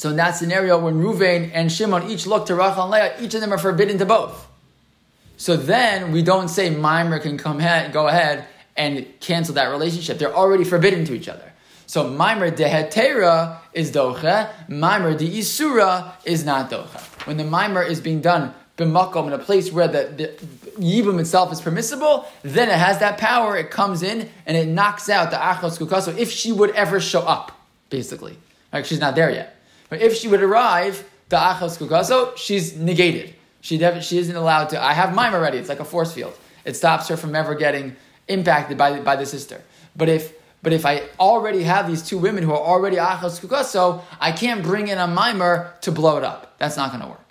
so 0.00 0.08
in 0.08 0.16
that 0.16 0.30
scenario, 0.30 0.78
when 0.78 0.94
Ruvain 0.94 1.50
and 1.52 1.70
Shimon 1.70 2.08
each 2.08 2.26
look 2.26 2.46
to 2.46 2.54
Rachel 2.54 2.84
and 2.84 2.90
Leah, 2.90 3.16
each 3.20 3.34
of 3.34 3.42
them 3.42 3.52
are 3.52 3.58
forbidden 3.58 3.98
to 3.98 4.06
both. 4.06 4.48
So 5.36 5.58
then 5.58 6.10
we 6.10 6.22
don't 6.22 6.48
say 6.48 6.70
Mimer 6.70 7.18
can 7.18 7.36
come 7.36 7.58
ahead, 7.58 7.92
go 7.92 8.08
ahead 8.08 8.46
and 8.78 9.06
cancel 9.20 9.56
that 9.56 9.66
relationship. 9.66 10.18
They're 10.18 10.34
already 10.34 10.64
forbidden 10.64 11.04
to 11.04 11.12
each 11.12 11.28
other. 11.28 11.52
So 11.84 12.04
Maimer 12.04 12.50
dehetera 12.50 13.58
is 13.74 13.92
doche, 13.92 14.50
Maimer 14.70 15.18
de 15.18 15.28
isura 15.38 16.12
is 16.24 16.46
not 16.46 16.70
doche. 16.70 17.26
When 17.26 17.36
the 17.36 17.44
Maimer 17.44 17.86
is 17.86 18.00
being 18.00 18.22
done 18.22 18.54
b'makom 18.78 19.26
in 19.26 19.34
a 19.34 19.38
place 19.38 19.70
where 19.70 19.86
the, 19.86 20.04
the 20.16 20.82
yibum 20.82 21.20
itself 21.20 21.52
is 21.52 21.60
permissible, 21.60 22.26
then 22.40 22.70
it 22.70 22.78
has 22.78 23.00
that 23.00 23.18
power. 23.18 23.54
It 23.54 23.70
comes 23.70 24.02
in 24.02 24.30
and 24.46 24.56
it 24.56 24.66
knocks 24.66 25.10
out 25.10 25.30
the 25.30 25.36
achos 25.36 25.78
kukaso 25.78 26.16
if 26.16 26.30
she 26.30 26.52
would 26.52 26.70
ever 26.70 27.00
show 27.00 27.20
up, 27.20 27.52
basically. 27.90 28.38
Like 28.72 28.86
she's 28.86 28.98
not 28.98 29.14
there 29.14 29.30
yet. 29.30 29.59
But 29.90 30.00
if 30.00 30.14
she 30.16 30.28
would 30.28 30.42
arrive, 30.42 31.04
the 31.28 31.36
achos 31.36 31.76
kukaso, 31.76 32.36
she's 32.36 32.74
negated. 32.76 33.34
She, 33.60 33.78
she 34.00 34.18
isn't 34.18 34.34
allowed 34.34 34.70
to. 34.70 34.82
I 34.82 34.94
have 34.94 35.14
mime 35.14 35.34
already. 35.34 35.58
It's 35.58 35.68
like 35.68 35.80
a 35.80 35.84
force 35.84 36.14
field. 36.14 36.32
It 36.64 36.76
stops 36.76 37.08
her 37.08 37.16
from 37.16 37.34
ever 37.34 37.54
getting 37.54 37.96
impacted 38.28 38.78
by, 38.78 39.00
by 39.00 39.16
the 39.16 39.26
sister. 39.26 39.60
But 39.94 40.08
if 40.08 40.32
but 40.62 40.74
if 40.74 40.84
I 40.84 41.02
already 41.18 41.62
have 41.62 41.86
these 41.86 42.02
two 42.02 42.18
women 42.18 42.44
who 42.44 42.52
are 42.52 42.58
already 42.58 42.96
achos 42.96 43.40
kukaso, 43.40 44.02
I 44.20 44.32
can't 44.32 44.62
bring 44.62 44.88
in 44.88 44.98
a 44.98 45.06
mimer 45.06 45.74
to 45.80 45.90
blow 45.90 46.18
it 46.18 46.24
up. 46.24 46.58
That's 46.58 46.76
not 46.76 46.90
going 46.90 47.02
to 47.02 47.08
work. 47.08 47.24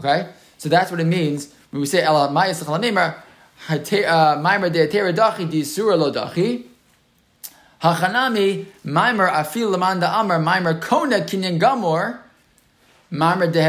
Okay, 0.00 0.28
so 0.58 0.68
that's 0.68 0.90
what 0.90 1.00
it 1.00 1.06
means 1.06 1.54
when 1.70 1.80
we 1.80 1.86
say 1.86 2.02
ela 2.02 2.28
mayis 2.28 2.60
uh, 2.66 4.36
mimer 4.40 4.68
lo 4.68 6.12
dachi. 6.12 6.64
Hachanami 7.82 8.66
mimer 8.84 9.28
afil 9.28 9.74
lamanda 9.74 10.12
amar 10.18 10.80
kona 10.80 11.20
kinyan 11.20 11.60
gamor. 11.60 12.18
Mimer 13.10 13.50
de 13.50 13.60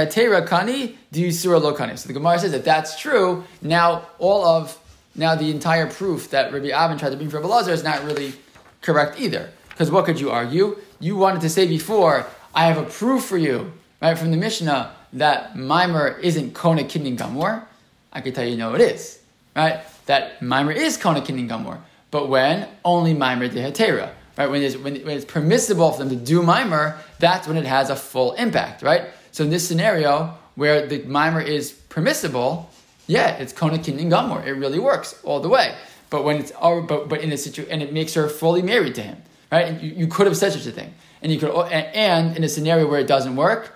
kani 0.48 0.96
di 1.12 1.32
sura 1.32 1.60
lo 1.60 1.74
kani. 1.76 1.98
So 1.98 2.08
the 2.08 2.14
Gemara 2.14 2.40
says 2.40 2.52
that 2.52 2.66
that's 2.66 3.00
true. 3.00 3.44
Now 3.62 4.08
all 4.20 4.46
of 4.46 4.78
now 5.16 5.36
the 5.36 5.52
entire 5.52 5.88
proof 5.88 6.30
that 6.32 6.54
Rabbi 6.54 6.70
Avin 6.70 6.98
tried 6.98 7.10
to 7.10 7.18
bring 7.18 7.30
for 7.30 7.38
Rabbi 7.38 7.50
Lazar 7.50 7.72
is 7.72 7.84
not 7.84 8.04
really 8.04 8.34
correct 8.82 9.20
either. 9.20 9.50
Because 9.70 9.92
what 9.92 10.06
could 10.06 10.20
you 10.20 10.32
argue? 10.32 10.78
You 11.00 11.16
wanted 11.18 11.42
to 11.42 11.50
say 11.50 11.68
before, 11.68 12.26
I 12.56 12.66
have 12.66 12.78
a 12.78 12.84
proof 12.84 13.26
for 13.26 13.38
you, 13.38 13.74
right, 14.02 14.18
from 14.18 14.32
the 14.32 14.38
Mishnah 14.38 14.92
that 15.14 15.56
Mimer 15.56 16.18
isn't 16.20 16.56
Kona 16.56 16.84
Kinyan 16.84 17.18
Gamor. 17.18 17.64
I 18.12 18.22
can 18.22 18.34
tell 18.34 18.46
you, 18.46 18.58
no, 18.58 18.74
it 18.74 18.82
is, 18.82 19.20
right? 19.56 19.82
That 20.08 20.42
Mimer 20.42 20.72
is 20.72 20.98
Kona 20.98 21.22
Kinyan 21.22 21.48
Gamor. 21.48 21.80
But 22.12 22.30
when? 22.30 22.68
Only 22.86 23.14
Mimer 23.14 23.48
de 23.48 23.72
Hetera. 23.72 24.12
Right? 24.38 24.50
When 24.50 24.62
it's, 24.62 24.78
when, 24.78 24.96
when 24.98 25.18
it's 25.18 25.26
permissible 25.26 25.92
for 25.92 26.00
them 26.00 26.10
to 26.10 26.16
do 26.16 26.42
Mimer, 26.44 27.00
that's 27.20 27.48
when 27.48 27.58
it 27.58 27.66
has 27.66 27.90
a 27.90 27.96
full 27.96 28.34
impact, 28.34 28.84
right? 28.84 29.10
So 29.32 29.44
in 29.44 29.50
this 29.50 29.68
scenario, 29.68 30.38
where 30.56 30.86
the 30.88 31.04
Mimer 31.04 31.42
is 31.42 31.72
permissible, 31.72 32.70
yeah, 33.08 33.38
it's 33.38 33.54
Kona 33.54 33.78
Kinyan 33.78 34.10
Gamor. 34.10 34.46
It 34.46 34.54
really 34.54 34.80
works 34.80 35.20
all 35.24 35.40
the 35.40 35.50
way. 35.50 35.76
But 36.10 36.24
when 36.24 36.38
it's 36.38 36.52
oh, 36.62 36.82
but 36.82 37.10
but 37.10 37.22
in 37.22 37.32
a 37.32 37.38
situation 37.38 37.72
and 37.72 37.82
it 37.82 37.92
makes 37.92 38.14
her 38.14 38.28
fully 38.30 38.62
married 38.62 38.96
to 38.96 39.02
him, 39.02 39.22
right? 39.52 39.68
And 39.68 39.82
you, 39.82 39.92
you 39.92 40.08
could 40.08 40.26
have 40.26 40.38
said 40.38 40.54
such 40.54 40.66
a 40.66 40.72
thing, 40.72 40.94
and 41.22 41.32
you 41.32 41.40
could 41.40 41.50
oh, 41.50 41.64
and 41.64 42.36
in 42.38 42.44
a 42.44 42.50
scenario 42.50 42.88
where 42.88 43.00
it 43.00 43.08
doesn't 43.08 43.36
work, 43.36 43.74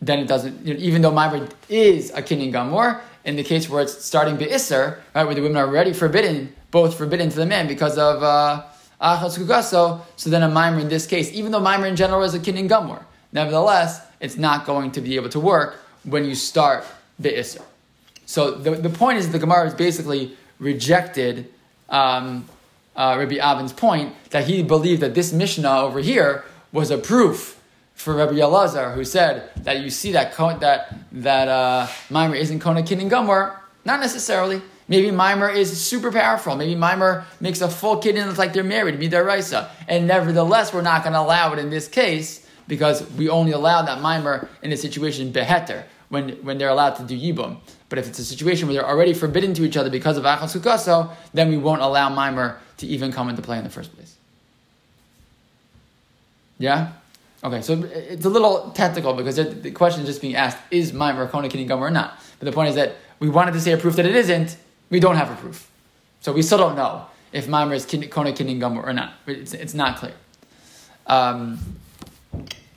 then 0.00 0.18
it 0.18 0.26
doesn't. 0.26 0.66
You 0.66 0.74
know, 0.74 0.80
even 0.80 1.02
though 1.02 1.12
mimer 1.12 1.48
is 1.68 2.10
a 2.10 2.22
Kinyan 2.22 2.52
Gamor, 2.52 3.00
in 3.24 3.36
the 3.36 3.44
case 3.44 3.68
where 3.68 3.82
it's 3.82 4.04
starting 4.04 4.36
Be'isser, 4.36 4.98
right, 5.14 5.24
where 5.24 5.34
the 5.34 5.42
women 5.42 5.56
are 5.56 5.66
already 5.66 5.92
forbidden, 5.92 6.54
both 6.70 6.96
forbidden 6.96 7.28
to 7.30 7.36
the 7.36 7.46
man 7.46 7.66
because 7.66 7.98
of 7.98 8.22
uh, 8.22 8.62
so 9.28 10.30
then 10.30 10.42
a 10.42 10.48
Mimer 10.48 10.78
in 10.78 10.88
this 10.88 11.06
case, 11.06 11.32
even 11.32 11.52
though 11.52 11.60
Mimer 11.60 11.86
in 11.86 11.96
general 11.96 12.22
is 12.22 12.34
a 12.34 12.38
Kinyan 12.38 12.68
Gamor, 12.68 13.02
nevertheless, 13.32 14.00
it's 14.20 14.36
not 14.36 14.66
going 14.66 14.90
to 14.92 15.00
be 15.00 15.16
able 15.16 15.30
to 15.30 15.40
work 15.40 15.80
when 16.04 16.24
you 16.24 16.34
start 16.34 16.84
Be'isser. 17.20 17.62
So 18.26 18.52
the, 18.52 18.72
the 18.72 18.90
point 18.90 19.18
is 19.18 19.32
the 19.32 19.38
Gemara 19.38 19.64
has 19.64 19.74
basically 19.74 20.36
rejected 20.58 21.52
um, 21.88 22.46
uh, 22.94 23.16
Rabbi 23.18 23.36
Avin's 23.36 23.72
point 23.72 24.14
that 24.30 24.46
he 24.46 24.62
believed 24.62 25.02
that 25.02 25.14
this 25.14 25.32
Mishnah 25.32 25.80
over 25.80 26.00
here 26.00 26.44
was 26.72 26.90
a 26.90 26.98
proof 26.98 27.59
for 28.00 28.14
Rabbi 28.14 28.32
Elazar, 28.32 28.94
who 28.94 29.04
said 29.04 29.50
that 29.64 29.80
you 29.80 29.90
see 29.90 30.12
that 30.12 30.34
that 30.60 30.94
that 31.12 31.48
uh, 31.48 31.86
Mimer 32.08 32.34
isn't 32.34 32.60
Kona 32.60 32.82
Kinyan 32.82 33.10
Gumor. 33.10 33.56
Not 33.84 34.00
necessarily. 34.00 34.62
Maybe 34.88 35.10
Mimer 35.10 35.50
is 35.50 35.78
super 35.80 36.10
powerful. 36.10 36.56
Maybe 36.56 36.74
Mimer 36.74 37.26
makes 37.40 37.60
a 37.60 37.68
full 37.68 37.98
kid 37.98 38.16
and 38.16 38.28
it's 38.28 38.38
like 38.38 38.52
they're 38.52 38.64
married, 38.64 38.98
Midaraisa. 38.98 39.68
And 39.86 40.08
nevertheless, 40.08 40.72
we're 40.72 40.82
not 40.82 41.04
going 41.04 41.12
to 41.12 41.20
allow 41.20 41.52
it 41.52 41.58
in 41.58 41.70
this 41.70 41.86
case 41.86 42.46
because 42.66 43.08
we 43.12 43.28
only 43.28 43.52
allow 43.52 43.82
that 43.82 44.00
Mimer 44.00 44.48
in 44.62 44.72
a 44.72 44.76
situation 44.76 45.30
beheter, 45.30 45.84
when, 46.08 46.30
when 46.42 46.58
they're 46.58 46.68
allowed 46.70 46.94
to 46.96 47.04
do 47.04 47.16
Yibum. 47.16 47.58
But 47.88 47.98
if 47.98 48.08
it's 48.08 48.18
a 48.18 48.24
situation 48.24 48.66
where 48.66 48.74
they're 48.74 48.88
already 48.88 49.14
forbidden 49.14 49.54
to 49.54 49.64
each 49.64 49.76
other 49.76 49.90
because 49.90 50.16
of 50.16 50.24
Achas 50.24 50.58
Kukaso, 50.58 51.10
then 51.34 51.50
we 51.50 51.56
won't 51.56 51.82
allow 51.82 52.08
Mimer 52.08 52.58
to 52.78 52.86
even 52.86 53.12
come 53.12 53.28
into 53.28 53.42
play 53.42 53.58
in 53.58 53.64
the 53.64 53.70
first 53.70 53.94
place. 53.94 54.16
Yeah? 56.58 56.92
Okay, 57.42 57.62
so 57.62 57.82
it's 57.84 58.26
a 58.26 58.28
little 58.28 58.70
technical 58.72 59.14
because 59.14 59.36
the 59.36 59.70
question 59.70 60.02
is 60.02 60.08
just 60.08 60.20
being 60.20 60.36
asked, 60.36 60.58
is 60.70 60.92
my 60.92 61.12
Kona 61.26 61.48
Kinyan 61.48 61.68
Gomer 61.68 61.86
or 61.86 61.90
not? 61.90 62.18
But 62.38 62.44
the 62.44 62.52
point 62.52 62.68
is 62.68 62.74
that 62.74 62.96
we 63.18 63.30
wanted 63.30 63.52
to 63.52 63.60
say 63.60 63.72
a 63.72 63.78
proof 63.78 63.96
that 63.96 64.04
it 64.04 64.14
isn't, 64.14 64.58
we 64.90 65.00
don't 65.00 65.16
have 65.16 65.30
a 65.30 65.36
proof. 65.36 65.70
So 66.20 66.32
we 66.32 66.42
still 66.42 66.58
don't 66.58 66.76
know 66.76 67.06
if 67.32 67.48
Mimer 67.48 67.74
is 67.74 67.86
Kona 67.86 68.32
Kinyan 68.32 68.60
Gomer 68.60 68.82
or 68.82 68.92
not. 68.92 69.14
It's, 69.26 69.54
it's 69.54 69.72
not 69.72 69.96
clear. 69.96 70.12
Um, 71.06 71.58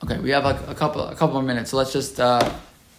okay, 0.04 0.20
we 0.20 0.30
have 0.30 0.46
a, 0.46 0.72
a, 0.72 0.76
couple 0.76 1.02
a 1.02 1.16
couple 1.16 1.34
more 1.34 1.44
minutes, 1.44 1.72
so 1.72 1.78
let's 1.78 1.92
just 1.92 2.20
uh, 2.22 2.50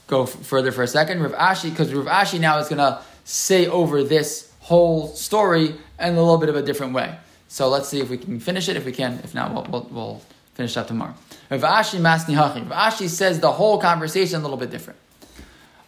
go 0.07 0.25
f- 0.25 0.31
further 0.31 0.71
for 0.71 0.83
a 0.83 0.87
second. 0.87 1.23
Rav 1.23 1.33
Ashi, 1.33 1.71
because 1.71 1.95
Rav 1.95 2.07
Ashi 2.07 2.39
now 2.39 2.59
is 2.59 2.69
going 2.69 2.79
to 2.79 3.01
say 3.25 3.67
over 3.67 4.05
this 4.05 4.53
whole 4.61 5.09
story 5.09 5.75
in 5.99 6.09
a 6.15 6.21
little 6.21 6.39
bit 6.39 6.51
of 6.51 6.57
a 6.57 6.63
different 6.63 6.93
way. 6.93 7.17
So 7.49 7.69
let's 7.69 7.89
see 7.89 8.01
if 8.01 8.11
we 8.11 8.19
can 8.19 8.39
finish 8.39 8.69
it. 8.69 8.77
If 8.77 8.85
we 8.85 8.93
can, 8.93 9.21
if 9.25 9.35
not, 9.35 9.55
we'll, 9.55 9.65
we'll, 9.71 9.89
we'll 9.91 10.23
finish 10.55 10.75
that 10.75 10.89
tomorrow. 10.89 11.15
Rav 11.51 11.63
Ashi 11.63 11.99
Masni 11.99 12.35
Hachim. 12.35 12.71
Rav 12.71 12.93
Ashi 12.93 13.09
says 13.09 13.41
the 13.41 13.53
whole 13.53 13.79
conversation 13.79 14.41
a 14.41 14.43
little 14.43 14.57
bit 14.57 14.71
different. 14.71 14.99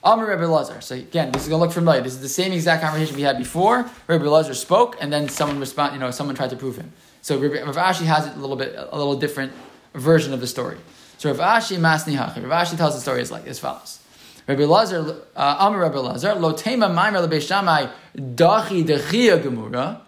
Amr 0.07 0.27
Rabbi 0.27 0.45
Lazar. 0.45 0.81
So 0.81 0.95
again, 0.95 1.33
this 1.33 1.43
is 1.43 1.49
to 1.49 1.57
look 1.57 1.73
familiar. 1.73 2.01
This 2.01 2.13
is 2.13 2.21
the 2.21 2.29
same 2.29 2.53
exact 2.53 2.81
conversation 2.83 3.17
we 3.17 3.23
had 3.23 3.39
before. 3.39 3.91
Rabbi 4.07 4.25
Lazar 4.25 4.55
spoke, 4.55 4.97
and 5.01 5.13
then 5.13 5.29
someone 5.29 5.59
respond. 5.59 5.95
You 5.95 5.99
know, 5.99 6.13
someone 6.13 6.37
tried 6.37 6.51
to 6.51 6.57
prove 6.57 6.77
him. 6.77 6.93
So 7.23 7.39
Rav 7.39 7.75
Ashi 7.75 8.05
has 8.05 8.27
it 8.27 8.37
a 8.37 8.39
little 8.39 8.55
bit, 8.55 8.77
a 8.77 8.97
little 8.97 9.17
different 9.17 9.53
version 9.95 10.33
of 10.33 10.41
the 10.41 10.47
story. 10.47 10.79
So 11.19 11.33
Rav 11.33 11.63
Ashi 11.63 11.77
Masni 11.79 12.17
Hachim. 12.17 12.49
Rav 12.49 12.67
Ashi 12.67 12.77
tells 12.77 12.95
the 12.95 13.01
story 13.01 13.21
as 13.21 13.33
like 13.33 13.49
as 13.49 13.59
follows. 13.59 13.99
Rabbi 14.47 14.65
Lazar, 14.65 15.23
uh, 15.35 15.57
Amar 15.59 15.81
Rabbi 15.81 15.99
Lazar, 15.99 16.37
lo 16.37 16.53
tema 16.53 16.89
maimer 16.89 17.27
lebeshamai 17.27 17.91
dachi 18.15 18.85
dechia 18.85 19.43
gemura, 19.43 20.03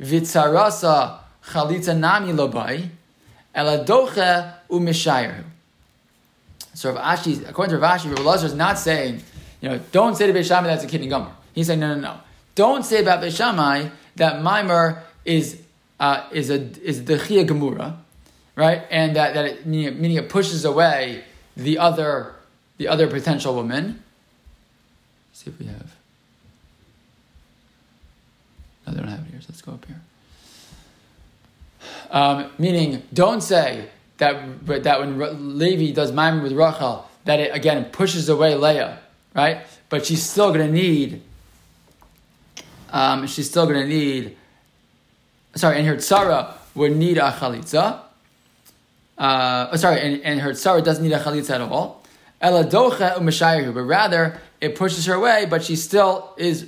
vitzarasa 0.00 1.18
chalitza 1.44 1.96
nami 1.96 2.32
lobai, 2.32 2.88
eladoche 3.54 4.55
umishayerhu. 4.68 5.44
So 6.74 6.92
Rav 6.92 7.18
Ashi, 7.18 7.48
according 7.48 7.74
to 7.74 7.78
Rav 7.78 8.00
Ashi, 8.00 8.10
Rabbi 8.10 8.22
Lazar 8.22 8.46
is 8.46 8.54
not 8.54 8.78
saying, 8.78 9.22
you 9.60 9.68
know, 9.68 9.80
don't 9.92 10.14
say 10.14 10.26
to 10.26 10.32
Beishamai 10.32 10.64
that's 10.64 10.84
a 10.84 10.86
kinyan 10.86 11.08
gummer. 11.08 11.30
He's 11.54 11.68
saying, 11.68 11.80
no, 11.80 11.94
no, 11.94 12.00
no. 12.00 12.20
Don't 12.54 12.84
say 12.84 13.00
about 13.00 13.22
Beishamai 13.22 13.90
that 14.16 14.42
Maimer 14.42 15.00
is 15.24 15.60
uh, 15.98 16.28
is 16.32 16.50
a 16.50 16.60
is 16.82 17.00
dechia 17.00 17.46
gemura, 17.46 17.96
right? 18.54 18.82
And 18.90 19.16
that 19.16 19.34
that 19.34 19.44
it, 19.46 19.66
meaning 19.66 20.16
it 20.16 20.28
pushes 20.28 20.64
away 20.64 21.24
the 21.56 21.78
other 21.78 22.34
the 22.76 22.88
other 22.88 23.06
potential 23.08 23.54
woman. 23.54 24.02
Let's 25.30 25.44
see 25.44 25.50
if 25.50 25.58
we 25.58 25.66
have. 25.66 25.94
No, 28.86 28.92
they 28.92 29.00
don't 29.00 29.08
have 29.08 29.20
it 29.20 29.30
here, 29.30 29.40
so 29.40 29.46
let's 29.48 29.62
go 29.62 29.72
up 29.72 29.84
here. 29.86 30.00
Um, 32.10 32.50
meaning, 32.58 33.02
don't 33.12 33.40
say 33.40 33.88
that, 34.18 34.66
that 34.84 35.00
when 35.00 35.58
Levi 35.58 35.94
does 35.94 36.12
Maimon 36.12 36.42
with 36.42 36.52
Rachel, 36.52 37.06
that 37.24 37.40
it 37.40 37.54
again 37.54 37.86
pushes 37.86 38.28
away 38.28 38.54
Leah, 38.54 38.98
right? 39.34 39.66
But 39.88 40.06
she's 40.06 40.22
still 40.22 40.52
going 40.52 40.66
to 40.66 40.72
need, 40.72 41.22
um, 42.92 43.26
she's 43.26 43.48
still 43.48 43.66
going 43.66 43.80
to 43.80 43.88
need, 43.88 44.36
sorry, 45.54 45.78
and 45.78 45.86
her 45.86 45.96
tzara 45.96 46.54
would 46.74 46.96
need 46.96 47.18
a 47.18 47.30
chalitza. 47.30 48.00
Uh, 49.18 49.68
oh, 49.72 49.76
sorry, 49.76 50.00
and, 50.00 50.22
and 50.22 50.40
her 50.40 50.52
tzara 50.52 50.82
doesn't 50.84 51.02
need 51.02 51.12
a 51.12 51.18
chalitza 51.18 51.50
at 51.50 51.60
all. 51.60 52.02
Eladocha 52.42 53.16
u'mashayahu, 53.16 53.74
but 53.74 53.82
rather 53.82 54.40
it 54.60 54.76
pushes 54.76 55.06
her 55.06 55.14
away, 55.14 55.46
but 55.48 55.64
she 55.64 55.76
still 55.76 56.34
is 56.36 56.66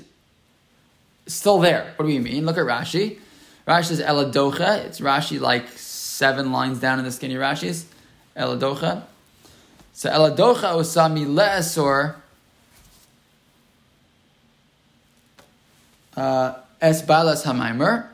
still 1.26 1.58
there. 1.58 1.92
What 1.96 2.06
do 2.06 2.08
we 2.12 2.18
mean? 2.18 2.46
Look 2.46 2.56
at 2.56 2.64
Rashi. 2.64 3.18
Rashi 3.66 3.84
says 3.84 4.00
Eladocha. 4.00 4.84
It's 4.86 5.00
Rashi 5.00 5.38
like 5.38 5.68
seven 6.18 6.50
lines 6.50 6.80
down 6.80 6.98
in 6.98 7.04
the 7.04 7.12
skinny 7.12 7.36
Rashis. 7.36 7.84
Eladocha. 8.36 9.04
So 9.92 10.10
Eladocha 10.10 10.74
osami 10.74 11.24
le'esor 11.24 12.16
uh, 16.16 16.54
es 16.80 17.02
balas 17.02 17.44
hamaimer. 17.44 18.08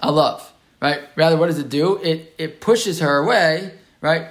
I 0.00 0.10
love, 0.10 0.52
right? 0.80 1.00
Rather, 1.16 1.36
what 1.36 1.48
does 1.48 1.58
it 1.58 1.68
do? 1.68 1.96
It 1.96 2.32
it 2.38 2.60
pushes 2.60 3.00
her 3.00 3.18
away, 3.18 3.72
right? 4.00 4.28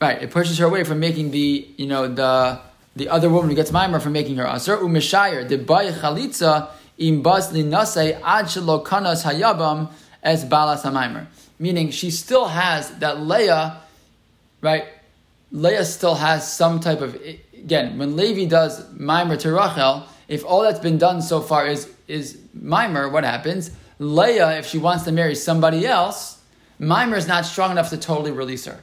Right, 0.00 0.22
it 0.22 0.30
pushes 0.30 0.58
her 0.58 0.66
away 0.66 0.84
from 0.84 1.00
making 1.00 1.32
the, 1.32 1.68
you 1.76 1.86
know, 1.86 2.06
the 2.06 2.60
the 2.94 3.08
other 3.08 3.28
woman 3.28 3.50
who 3.50 3.56
gets 3.56 3.72
mimer 3.72 3.98
from 3.98 4.12
making 4.12 4.36
her 4.36 4.46
aser 4.46 4.76
umishayer 4.76 5.48
the 5.48 5.58
bay 5.58 5.90
chalitza 5.90 6.70
im 7.00 7.22
bas 7.22 7.50
linase 7.52 8.20
ad 8.22 8.44
hayabam 8.44 9.90
as 10.22 10.44
balas. 10.44 10.84
Meaning 11.58 11.90
she 11.90 12.10
still 12.10 12.46
has 12.46 12.90
that 12.98 13.20
Leah, 13.20 13.80
right? 14.60 14.84
Leah 15.52 15.84
still 15.84 16.14
has 16.14 16.50
some 16.50 16.78
type 16.78 17.00
of 17.00 17.20
again 17.52 17.98
when 17.98 18.16
Levi 18.16 18.44
does 18.44 18.90
mimer 18.92 19.36
to 19.36 19.52
Rachel. 19.52 20.06
If 20.28 20.44
all 20.44 20.62
that's 20.62 20.78
been 20.78 20.98
done 20.98 21.22
so 21.22 21.40
far 21.40 21.66
is 21.66 21.90
is 22.06 22.38
mimer, 22.54 23.08
what 23.08 23.24
happens? 23.24 23.70
Leah, 23.98 24.58
if 24.58 24.66
she 24.66 24.78
wants 24.78 25.04
to 25.04 25.12
marry 25.12 25.34
somebody 25.34 25.86
else, 25.86 26.40
mimer 26.78 27.16
is 27.16 27.26
not 27.26 27.44
strong 27.44 27.72
enough 27.72 27.90
to 27.90 27.96
totally 27.96 28.30
release 28.30 28.64
her. 28.66 28.80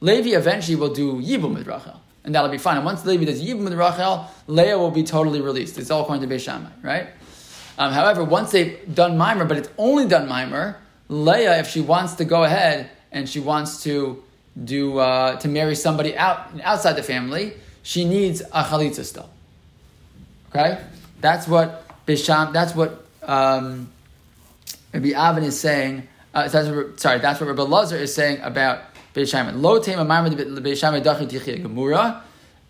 Levi 0.00 0.30
eventually 0.30 0.76
will 0.76 0.92
do 0.92 1.20
yibum 1.20 1.54
with 1.54 1.66
Rachel, 1.66 2.00
and 2.24 2.34
that'll 2.34 2.50
be 2.50 2.58
fine. 2.58 2.76
And 2.76 2.84
once 2.84 3.04
Levi 3.06 3.24
does 3.24 3.42
yibum 3.42 3.64
with 3.64 3.74
Rachel, 3.74 4.26
Leah 4.46 4.78
will 4.78 4.90
be 4.90 5.04
totally 5.04 5.40
released. 5.40 5.78
It's 5.78 5.90
all 5.90 6.02
according 6.02 6.28
to 6.28 6.34
Beis 6.34 6.40
Shammai, 6.40 6.70
right? 6.82 7.08
Um, 7.80 7.94
however, 7.94 8.22
once 8.22 8.52
they've 8.52 8.78
done 8.94 9.16
mimer, 9.16 9.46
but 9.46 9.56
it's 9.56 9.70
only 9.78 10.06
done 10.06 10.28
mimer, 10.28 10.76
Leah, 11.08 11.60
if 11.60 11.68
she 11.68 11.80
wants 11.80 12.12
to 12.16 12.26
go 12.26 12.44
ahead 12.44 12.90
and 13.10 13.26
she 13.26 13.40
wants 13.40 13.82
to 13.84 14.22
do 14.62 14.98
uh, 14.98 15.36
to 15.36 15.48
marry 15.48 15.74
somebody 15.74 16.14
out 16.14 16.48
outside 16.62 16.92
the 16.92 17.02
family, 17.02 17.54
she 17.82 18.04
needs 18.04 18.42
a 18.42 18.64
chalitza 18.64 19.02
still. 19.02 19.30
Okay, 20.50 20.78
that's 21.22 21.48
what 21.48 21.86
Bisham. 22.04 22.52
That's 22.52 22.74
what 22.74 23.02
um, 23.22 23.90
Rabbi 24.92 25.12
Avin 25.16 25.44
is 25.44 25.58
saying. 25.58 26.06
Uh, 26.34 26.48
that's 26.48 26.68
what, 26.68 27.00
sorry, 27.00 27.18
that's 27.20 27.40
what 27.40 27.46
Rabbi 27.46 27.62
Lazar 27.62 27.96
is 27.96 28.14
saying 28.14 28.42
about 28.42 28.82
Beishamin. 29.14 29.62
Lo 29.62 29.80
tema 29.80 30.04
marmad 30.04 30.34
Beishamin 30.58 31.02
dachi 31.02 31.26
tichia 31.26 31.64
gemura. 31.64 32.20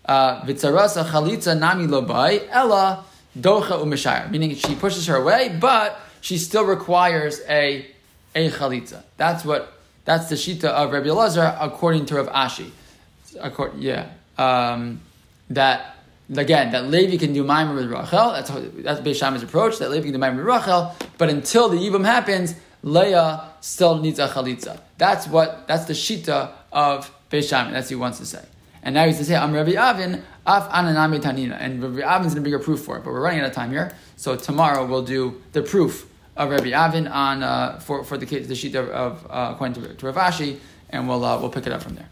Uh, 0.04 0.40
Vitzarasa 0.42 1.04
chalitza 1.04 1.58
nami 1.58 1.88
lobai 1.88 2.46
ella 2.52 3.04
docha 3.38 3.80
umeshayar. 3.82 4.30
Meaning 4.30 4.54
she 4.54 4.74
pushes 4.74 5.06
her 5.06 5.16
away, 5.16 5.56
but 5.60 6.00
she 6.20 6.38
still 6.38 6.64
requires 6.64 7.40
a 7.48 7.86
a 8.34 8.50
chalitza. 8.50 9.02
That's 9.16 9.44
what 9.44 9.72
that's 10.04 10.28
the 10.28 10.34
shita 10.34 10.64
of 10.64 10.92
Rabbi 10.92 11.10
Lazar 11.10 11.56
according 11.60 12.06
to 12.06 12.16
Rav 12.16 12.28
Ashi. 12.28 12.70
According, 13.40 13.82
yeah, 13.82 14.08
um, 14.38 15.00
that 15.50 15.96
again 16.36 16.72
that 16.72 16.86
Levi 16.86 17.16
can 17.16 17.32
do 17.32 17.44
Maimer 17.44 17.74
with 17.74 17.90
Rachel. 17.90 18.32
That's 18.32 18.50
that's 18.82 19.00
Beis 19.00 19.42
approach. 19.42 19.78
That 19.78 19.90
Levi 19.90 20.10
can 20.10 20.12
do 20.12 20.18
Maimer 20.18 20.36
with 20.36 20.46
Rachel, 20.46 20.94
but 21.18 21.28
until 21.28 21.68
the 21.68 21.76
Yibam 21.76 22.04
happens, 22.04 22.54
Leah 22.82 23.50
still 23.60 23.98
needs 23.98 24.18
a 24.18 24.28
chalitza. 24.28 24.80
That's 24.98 25.26
what 25.26 25.66
that's 25.68 25.84
the 25.84 25.92
shita 25.92 26.50
of 26.72 27.10
Beis 27.30 27.50
That's 27.50 27.72
what 27.72 27.88
he 27.88 27.94
wants 27.94 28.18
to 28.18 28.26
say. 28.26 28.44
And 28.82 28.94
now 28.94 29.06
he's 29.06 29.18
to 29.18 29.24
say, 29.24 29.36
I'm 29.36 29.52
Rabbi 29.52 29.72
Avin, 29.72 30.22
af 30.46 30.70
ananami 30.70 31.20
tanina. 31.20 31.56
And 31.60 31.82
Rabbi 31.82 32.00
Avin's 32.00 32.34
going 32.34 32.44
to 32.44 32.50
bring 32.50 32.60
a 32.60 32.64
proof 32.64 32.80
for 32.80 32.96
it, 32.96 33.04
but 33.04 33.12
we're 33.12 33.20
running 33.20 33.40
out 33.40 33.46
of 33.46 33.52
time 33.52 33.70
here. 33.70 33.92
So 34.16 34.36
tomorrow 34.36 34.86
we'll 34.86 35.02
do 35.02 35.40
the 35.52 35.62
proof 35.62 36.08
of 36.36 36.50
Rabbi 36.50 36.70
Avin 36.72 37.06
on, 37.06 37.42
uh, 37.42 37.78
for, 37.80 38.04
for 38.04 38.16
the, 38.16 38.26
the 38.26 38.54
sheet 38.54 38.74
of, 38.74 38.88
of 38.88 39.26
uh, 39.28 39.52
according 39.52 39.82
to, 39.82 39.94
to 39.94 40.06
Rav 40.06 40.16
Ashi, 40.16 40.58
and 40.88 41.08
we'll, 41.08 41.24
uh, 41.24 41.38
we'll 41.38 41.50
pick 41.50 41.66
it 41.66 41.72
up 41.72 41.82
from 41.82 41.94
there. 41.96 42.08